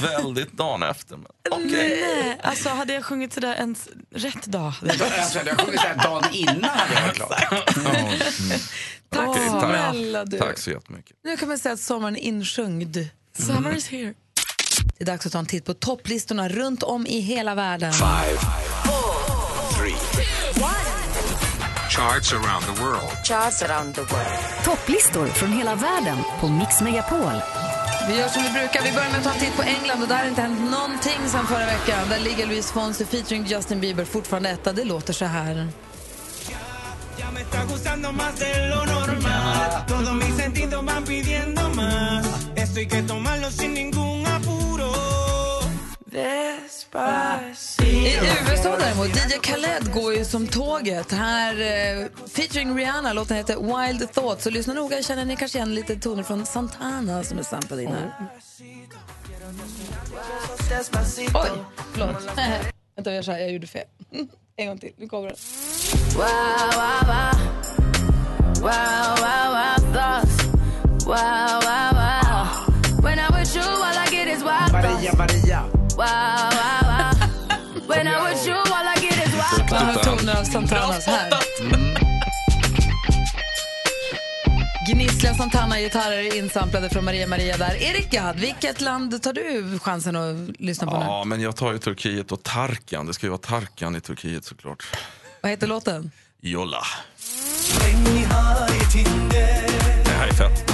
[0.00, 1.16] Väldigt dagen efter.
[1.16, 1.26] Men.
[1.70, 5.78] Nej, alltså hade jag sjungit sådär en s- rätt dag hade jag Alltså, jag sjunger
[5.78, 7.28] såhär dagen innan hade jag varit klar.
[9.10, 10.38] Tack Okej, snälla du.
[10.38, 11.16] Tack så jättemycket.
[11.24, 12.96] Nu kan man säga att sommaren är insjungd.
[13.38, 14.14] Summer is here.
[14.98, 17.92] Det är dags att ta en titt på topplistorna runt om i hela världen.
[17.92, 18.38] Five,
[19.78, 19.94] three,
[21.90, 23.08] charts around the world.
[23.24, 24.64] Charts around the world.
[24.64, 27.32] Topplistor från hela världen på Mix Megapol.
[28.08, 28.82] Vi gör som vi brukar.
[28.82, 31.20] Vi börjar med att ta en titt på England och där har inte hänt någonting
[31.26, 32.08] sedan förra veckan.
[32.08, 34.72] Där ligger Luis Fonsi featuring Justin Bieber fortfarande etta.
[34.72, 35.68] Det låter så här.
[36.50, 36.56] Ya
[46.94, 48.18] i
[48.52, 51.12] USA däremot, DJ Khaled går ju som tåget.
[51.12, 54.44] Här, eh, featuring Rihanna, låten heter Wild Thoughts.
[54.44, 57.88] Så lyssna noga, känner ni kanske igen lite toner från Santana som är samplade in
[57.88, 58.12] här.
[61.34, 61.50] Oj,
[61.92, 62.16] förlåt.
[62.96, 63.84] Vänta, jag gör så här, jag gjorde fel.
[64.56, 65.36] En gång till, nu kommer den.
[66.14, 66.24] Wow,
[66.74, 67.32] wow, wow.
[68.60, 70.44] Wow, wow, wow, thoughts.
[71.06, 72.46] Wow, wow, wow.
[73.02, 74.72] When I'm with you, all I get is wild thoughts.
[74.72, 75.14] Maria.
[75.16, 75.82] Maria.
[75.96, 76.41] wow.
[79.86, 81.32] Toner av Santanas här.
[84.92, 87.82] Gnissliga Santana-gitarrer insamplade från Maria Maria där.
[87.82, 91.04] Erik Gadd, vilket land tar du chansen att lyssna på nu?
[91.04, 93.06] Ja, men jag tar ju Turkiet och Tarkan.
[93.06, 94.84] Det ska ju vara Tarkan i Turkiet såklart.
[95.40, 96.10] Vad heter låten?
[96.40, 96.82] Jolla.
[100.04, 100.71] Det här är fett.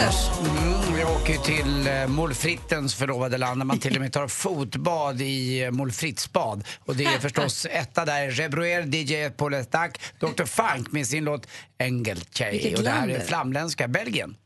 [0.00, 0.30] Anders!
[0.38, 5.20] Mm, jag åker till eh, Molfrittens förlovade land där man till och med tar fotbad
[5.20, 6.64] i eh, Molfrittsbad.
[6.84, 10.44] Och det är förstås etta där, Rebroer, DJ Polestac, Dr.
[10.44, 11.46] Funk med sin låt
[11.78, 12.50] Engeltjej.
[12.50, 14.36] Vilket Och det här land är flamländska, Belgien.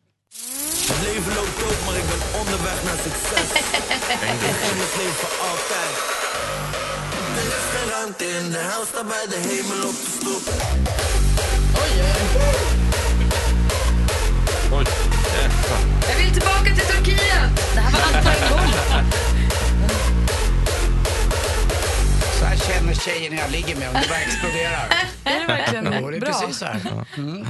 [0.89, 3.51] Het leven loopt op, maar ik ben onderweg naar succes.
[3.53, 5.95] Ik neem het leven altijd.
[7.35, 10.53] De restaurant in de hel staat bij de hemel op de stoep.
[14.73, 15.14] Oj,
[16.09, 17.75] Jag vill tillbaka till Turkiet!
[17.75, 18.73] Det här var allt på en gång.
[22.39, 24.89] Så här känner tjejen jag ligger med om det bara exploderar.
[25.25, 26.29] Är det verkligen Jo, det är bra?
[26.33, 26.81] precis så här.
[27.17, 27.47] Mm.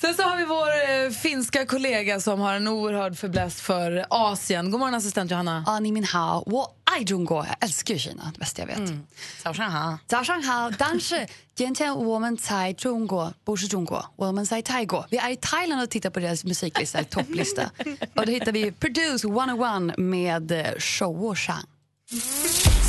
[0.00, 4.70] Sen så har vi vår eh, finska kollega som har en oerhörd förbläst för Asien.
[4.70, 5.64] God morgon assistent Johanna.
[5.66, 7.36] Animin hao wo aijungo.
[7.36, 8.78] Jag älskar ju Kina, det bästa jag vet.
[8.78, 9.06] Mm.
[9.42, 9.98] Zao shang hao.
[10.10, 10.70] Zao shang hao.
[10.70, 11.26] Danshi.
[11.56, 13.32] Jentian woman tai zhongguo.
[13.44, 14.02] Boshi zhongguo.
[14.16, 15.04] Woman tai taigo.
[15.10, 17.70] Vi är i Thailand och tittar på deras musiklista, topplista.
[18.14, 21.64] Och då hittar vi Produce 101 med eh, Shou Shang.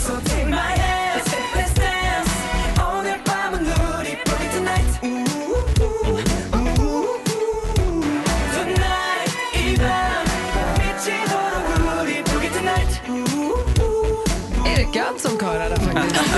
[0.07, 2.08] So take my hand,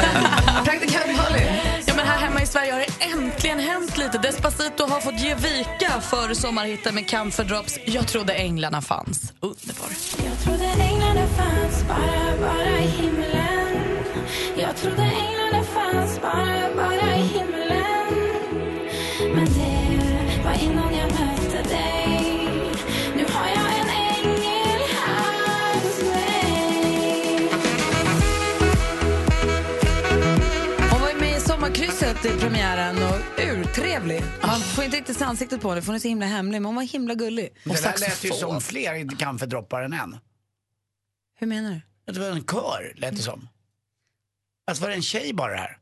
[0.65, 1.47] Praktikant Malin.
[1.85, 4.17] Ja, men här hemma i Sverige har det äntligen hänt lite.
[4.17, 7.79] Despacito har fått ge vika för sommarhitten med Camphor Drops.
[7.85, 9.33] Jag trodde änglarna fanns.
[9.39, 9.89] Underbar.
[10.25, 13.77] Jag trodde änglarna fanns bara, bara i himlen.
[14.57, 18.07] Jag trodde änglarna fanns bara, bara i himlen.
[19.35, 20.90] Men det var innan
[32.11, 34.23] I premiären och urtrevlig.
[34.41, 36.65] Man får inte riktigt se ansiktet på henne för hon är så himla hemlig men
[36.65, 37.49] hon var himla gullig.
[37.65, 40.17] Och Det där lät ju som fler kamferdroppar än en.
[41.39, 42.13] Hur menar du?
[42.13, 43.49] Det var en kör, lät det som.
[44.67, 45.77] Alltså var det en tjej bara här?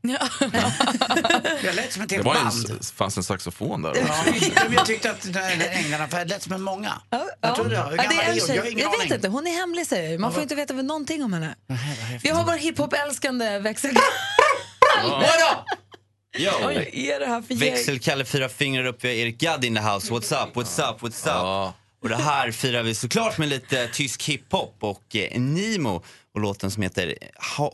[1.62, 2.70] Det lät som ett Det helt var band.
[2.70, 4.26] en, fanns en saxofon där Ja,
[4.72, 7.02] jag tyckte att den här änglarna, för det lät som en många.
[7.42, 7.76] Jag trodde det.
[7.82, 8.56] Hur Ja, gammal det är är en hon?
[8.56, 9.14] Jag har ingen Jag vet aning.
[9.14, 10.20] inte, hon är hemlig säger jag.
[10.20, 11.56] Man får inte veta någonting om henne.
[12.24, 13.92] Vi har vår hiphop-älskande växel...
[15.04, 15.66] Ja.
[16.38, 16.52] Yo.
[16.62, 17.74] Vad är det här för gäng?
[17.74, 20.14] Växelkalle fyra fingrar upp, vi har Erik Gadd in the house.
[20.14, 21.74] What's up, what's up, what's up?
[22.02, 26.04] Och det här firar vi såklart med lite tysk hiphop och eh, Nimo
[26.34, 27.16] och låten som heter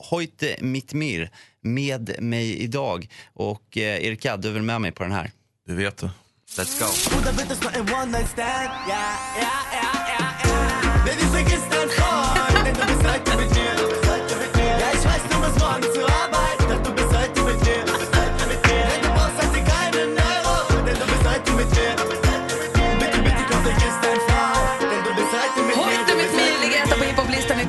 [0.10, 1.30] Heute mit mir,
[1.62, 3.08] med mig idag.
[3.34, 5.32] Och eh, Erik Gadd, du är väl med mig på den här?
[5.68, 6.10] Det vet du.
[6.58, 6.86] Let's go.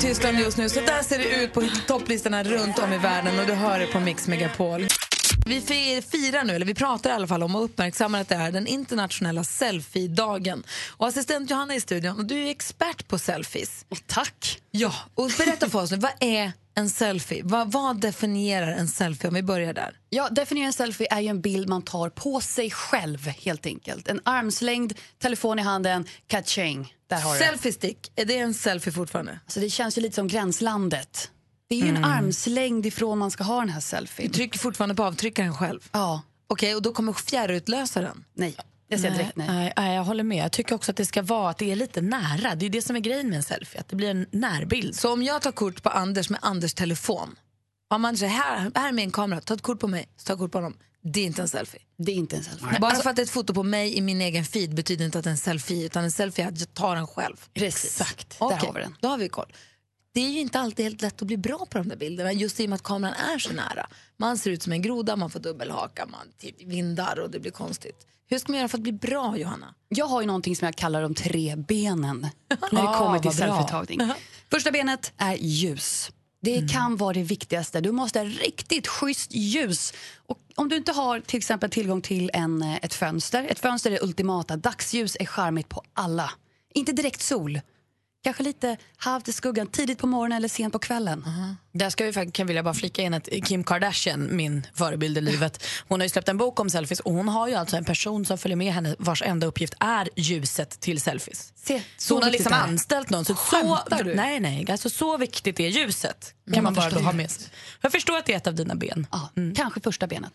[0.06, 0.68] Tyskland just nu.
[0.68, 3.86] Så där ser det ut på topplistorna runt om i världen och du hör det
[3.86, 4.86] på Mix Megapol.
[5.46, 8.34] Vi fi- firar nu, eller vi pratar i alla fall om och uppmärksammar att det
[8.34, 10.64] är den internationella selfie-dagen.
[10.96, 13.84] Och assistent Johanna är i studion och du är expert på selfies.
[14.06, 14.60] tack!
[14.70, 17.42] Ja, och berätta för oss nu, vad är en selfie?
[17.44, 19.98] Vad, vad definierar en selfie om vi börjar där?
[20.10, 24.08] Ja, definiera en selfie är ju en bild man tar på sig själv helt enkelt.
[24.08, 26.94] En armslängd, telefon i handen, catching.
[27.10, 27.44] Där har du det.
[27.44, 29.40] Selfie stick, är det en selfie fortfarande?
[29.44, 31.30] Alltså det känns ju lite som gränslandet.
[31.68, 32.10] Det är ju en Mm.
[32.10, 34.28] armslängd ifrån man ska ha den här selfien.
[34.28, 35.80] Du trycker fortfarande på avtryckaren själv?
[35.92, 36.22] Ja.
[36.48, 38.24] Okej, och då kommer fjärrutlösaren?
[38.34, 38.56] Nej,
[38.88, 39.46] det ser jag direkt nej.
[39.48, 39.72] nej.
[39.76, 39.94] nej.
[39.96, 40.44] Jag håller med.
[40.44, 42.54] Jag tycker också att det ska vara att det är lite nära.
[42.54, 44.94] Det är det som är grejen med en selfie, att det blir en närbild.
[44.96, 47.36] Så om jag tar kort på Anders med Anders telefon,
[47.90, 50.32] om man säger här, här är min kamera, ta ett kort på mig, så ta
[50.32, 50.76] ett kort på honom.
[51.12, 51.80] Det är inte en selfie.
[51.98, 52.78] Det är inte en selfie.
[52.80, 55.04] Bara Alltså- för att det är ett foto på mig i min egen feed betyder
[55.04, 57.36] inte att det är en selfie, utan en selfie är att jag tar den själv.
[57.54, 58.00] Precis.
[58.00, 58.38] Exakt.
[58.38, 58.96] Där Okej, har vi den.
[59.00, 59.52] Då har vi koll.
[60.16, 62.60] Det är ju inte alltid helt lätt att bli bra på de där bilderna just
[62.60, 63.86] i och med att kameran är så nära.
[64.16, 66.20] Man ser ut som en groda, man får dubbelhaka, man
[66.64, 67.96] vindar och det blir konstigt.
[68.28, 69.74] Hur ska man göra för att bli bra, Johanna?
[69.88, 72.28] Jag har ju någonting som jag kallar de tre benen
[72.72, 74.00] när det Ah, kommer till selfietagning.
[74.50, 76.10] Första benet är ljus.
[76.42, 76.68] Det Mm.
[76.68, 77.80] kan vara det viktigaste.
[77.80, 79.92] Du måste ha riktigt schysst ljus.
[80.26, 83.46] Och om du inte har till exempel tillgång till en, eh, ett fönster.
[83.50, 84.56] Ett fönster är ultimata.
[84.56, 86.30] Dagsljus är charmigt på alla.
[86.74, 87.60] Inte direkt sol.
[88.26, 91.24] Kanske lite halvt i skuggan tidigt på morgonen eller sent på kvällen.
[91.72, 95.64] Där ska vi, kan vilja bara flika in att Kim Kardashian, min förebild i livet,
[95.88, 98.24] hon har ju släppt en bok om selfies och hon har ju alltså en person
[98.26, 101.52] som följer med henne vars enda uppgift är ljuset till selfies.
[101.56, 103.24] Se, så hon har liksom är anställt någon.
[103.24, 104.14] Så, så, du?
[104.14, 106.34] nej, nej, alltså så viktigt är ljuset.
[106.44, 107.48] Kan Mm, man bara ha med sig.
[107.80, 109.06] Jag förstår att det är ett av dina ben.
[109.12, 110.32] Ja, Kanske första benet.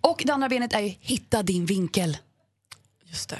[0.00, 2.16] Och det andra benet är ju hitta din vinkel.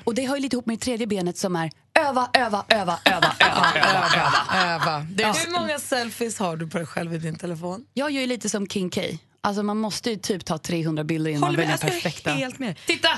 [0.04, 2.98] Och det hör ju lite ihop med det tredje benet som är öva, öva, öva,
[3.04, 5.06] öva, öva, öva, öva.
[5.10, 5.32] Det är, Ja.
[5.32, 7.84] Hur många selfies har du på dig själv i din telefon?
[7.94, 9.00] Jag gör ju lite som King K.
[9.40, 12.30] Alltså man måste ju typ ta 300 bilder innan man väljer den alltså, perfekta.
[12.30, 12.76] helt med.
[12.86, 13.08] Titta!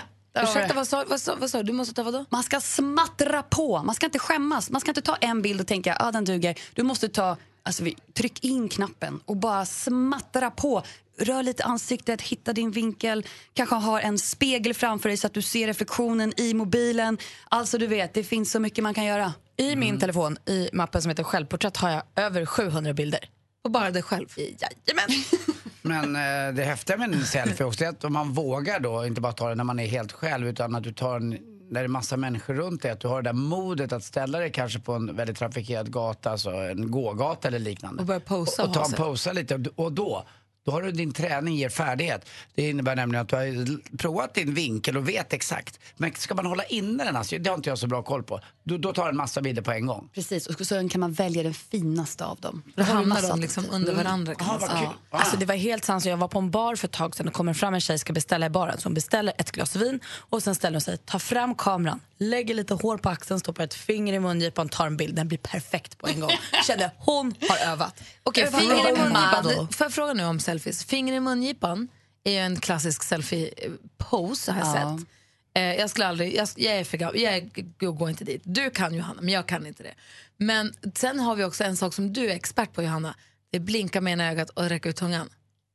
[0.42, 0.74] Ursäkta, det.
[0.74, 1.64] vad sa, vad, sa, vad sa du?
[1.64, 2.24] Du måste ta vadå?
[2.30, 3.82] Man ska smattra på.
[3.82, 4.70] Man ska inte skämmas.
[4.70, 6.58] Man ska inte ta en bild och tänka att ah, den duger.
[6.74, 10.82] Du måste ta, alltså, vi, tryck in knappen och bara smattra på.
[11.18, 13.26] Rör lite ansiktet, hitta din vinkel.
[13.54, 17.18] Kanske ha en spegel framför dig så att du ser reflektionen i mobilen.
[17.48, 19.32] Alltså du vet, det finns så mycket man kan göra.
[19.56, 23.28] I min telefon, i mappen som heter självporträtt, har jag över 700 bilder.
[23.64, 24.28] Och bara dig själv?
[24.36, 25.24] Jajamän.
[25.82, 29.20] Men eh, det häftiga med en selfie också är att om man vågar då inte
[29.20, 31.38] bara ta den när man är helt själv utan att du tar den
[31.70, 34.38] när det är massa människor runt dig, att du har det där modet att ställa
[34.38, 38.00] dig kanske på en väldigt trafikerad gata, alltså en gågata eller liknande.
[38.00, 40.24] Och börja posa Och, och ta en posa lite och då
[40.66, 42.28] då har du din träning ger färdighet.
[42.54, 45.80] Det innebär nämligen att du har provat din vinkel och vet exakt.
[45.96, 48.40] Men ska man hålla inne den, alltså, det har inte jag så bra koll på.
[48.64, 50.08] Då, då tar den massa bilder på en gång.
[50.14, 52.62] Precis, och så kan man välja den finaste av dem.
[52.76, 53.70] Då hamnar de liksom alternativ.
[53.74, 54.04] under Mm.
[54.04, 54.34] varandra.
[54.34, 54.80] Kan Ah, man vad säga.
[54.80, 54.88] kul.
[55.10, 55.18] Ah.
[55.18, 56.02] Alltså, det var helt sant.
[56.02, 57.98] Så jag var på en bar för ett tag sedan och kommer fram en tjej
[57.98, 58.78] ska beställa i baren.
[58.78, 62.54] Så hon beställer ett glas vin och sen ställer hon sig, tar fram kameran, lägger
[62.54, 65.14] lite hår på axeln, stoppar ett finger i mungipan, tar en bild.
[65.14, 66.30] Den blir perfekt på en gång.
[66.66, 68.02] Kände hon har övat.
[68.22, 69.44] Okej, Övat finger i mungipan.
[69.72, 70.84] Får jag fråga nu om selfies?
[70.84, 71.88] Finger i mungipan
[72.24, 74.98] är ju en klassisk selfie-pose har jag Ja.
[74.98, 75.06] sett.
[75.54, 77.50] Eh, jag skulle aldrig, jag, jag är för gammal, jag,
[77.98, 78.42] går inte dit.
[78.44, 79.94] Du kan Johanna, men jag kan inte det.
[80.36, 83.14] Men sen har vi också en sak som du är expert på Johanna.
[83.50, 85.28] Det är blinka med ena ögat och räcka ut tungan.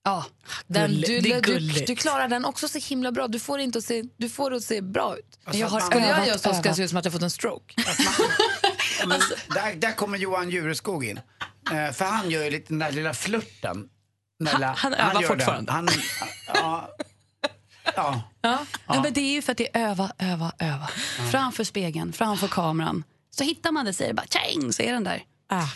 [0.04, 0.26] Ja,
[0.68, 1.88] Den, du, det är du, gulligt.
[1.88, 3.28] du klarar den också så himla bra.
[3.28, 5.40] Du får, inte att se, du får det att se bra ut.
[5.44, 7.22] Alltså, Jag har Skulle jag göra så ska det se ut som att jag fått
[7.22, 7.74] en stroke.
[9.08, 9.20] Men
[9.54, 11.20] där, där kommer Johan Jureskog in.
[11.72, 13.90] Eh, för han gör ju lite den där lilla flörten.
[14.40, 15.72] Den Han- han övar gör fortfarande.
[15.72, 15.88] Han,
[16.54, 16.90] ja,
[17.96, 18.22] ja.
[18.42, 19.02] Ja.
[19.04, 20.88] men det är ju för att det är öva, öva, öva.
[21.32, 23.04] Framför spegeln, framför kameran.
[23.32, 25.24] Så hittar man det, säger det bara tjing, så är den där.
[25.48, 25.68] Ah.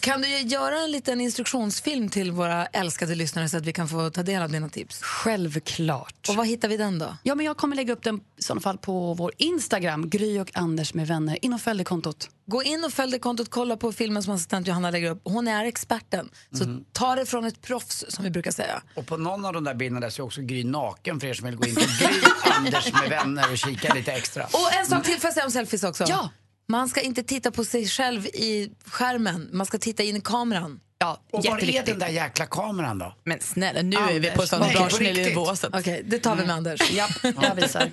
[0.00, 4.10] Kan du göra en liten instruktionsfilm till våra älskade lyssnare så att vi kan få
[4.10, 5.02] ta del av dina tips?
[5.02, 6.28] Självklart.
[6.28, 7.16] Och var hittar vi den då?
[7.22, 10.50] Ja, men jag kommer lägga upp den i sådana fall på vår Instagram, Gry och
[10.54, 11.38] Anders med vänner.
[11.44, 12.30] In och följ det kontot.
[12.46, 15.20] Gå in och följ det kontot, kolla på filmen som assistent Johanna lägger upp.
[15.24, 16.30] Hon är experten.
[16.52, 18.82] Så ta det från ett proffs som vi brukar säga.
[18.94, 21.34] Och på någon av de där bilderna där så är också Gry naken för er
[21.34, 22.20] som vill gå in till Gry
[22.56, 24.44] Anders med vänner och kika lite extra.
[24.44, 26.04] Och en sak till får jag säga om selfies också.
[26.08, 26.30] Ja.
[26.68, 30.80] Man ska inte titta på sig själv i skärmen, man ska titta in i kameran.
[30.98, 33.14] Ja, Och var är den där jäkla kameran då?
[33.24, 35.26] Men snälla, nu är vi Anders, på sån nej, bra på riktigt.
[35.26, 35.56] nivå.
[35.56, 36.80] så att- Okej, det tar vi med Anders.
[36.92, 37.08] Ja,
[37.42, 37.90] jag visar.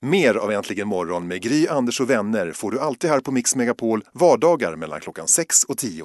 [0.00, 3.56] Mer av Äntligen morgon med Gry, Anders och vänner får du alltid här på Mix
[3.56, 6.04] Megapol vardagar mellan klockan 6 och 10.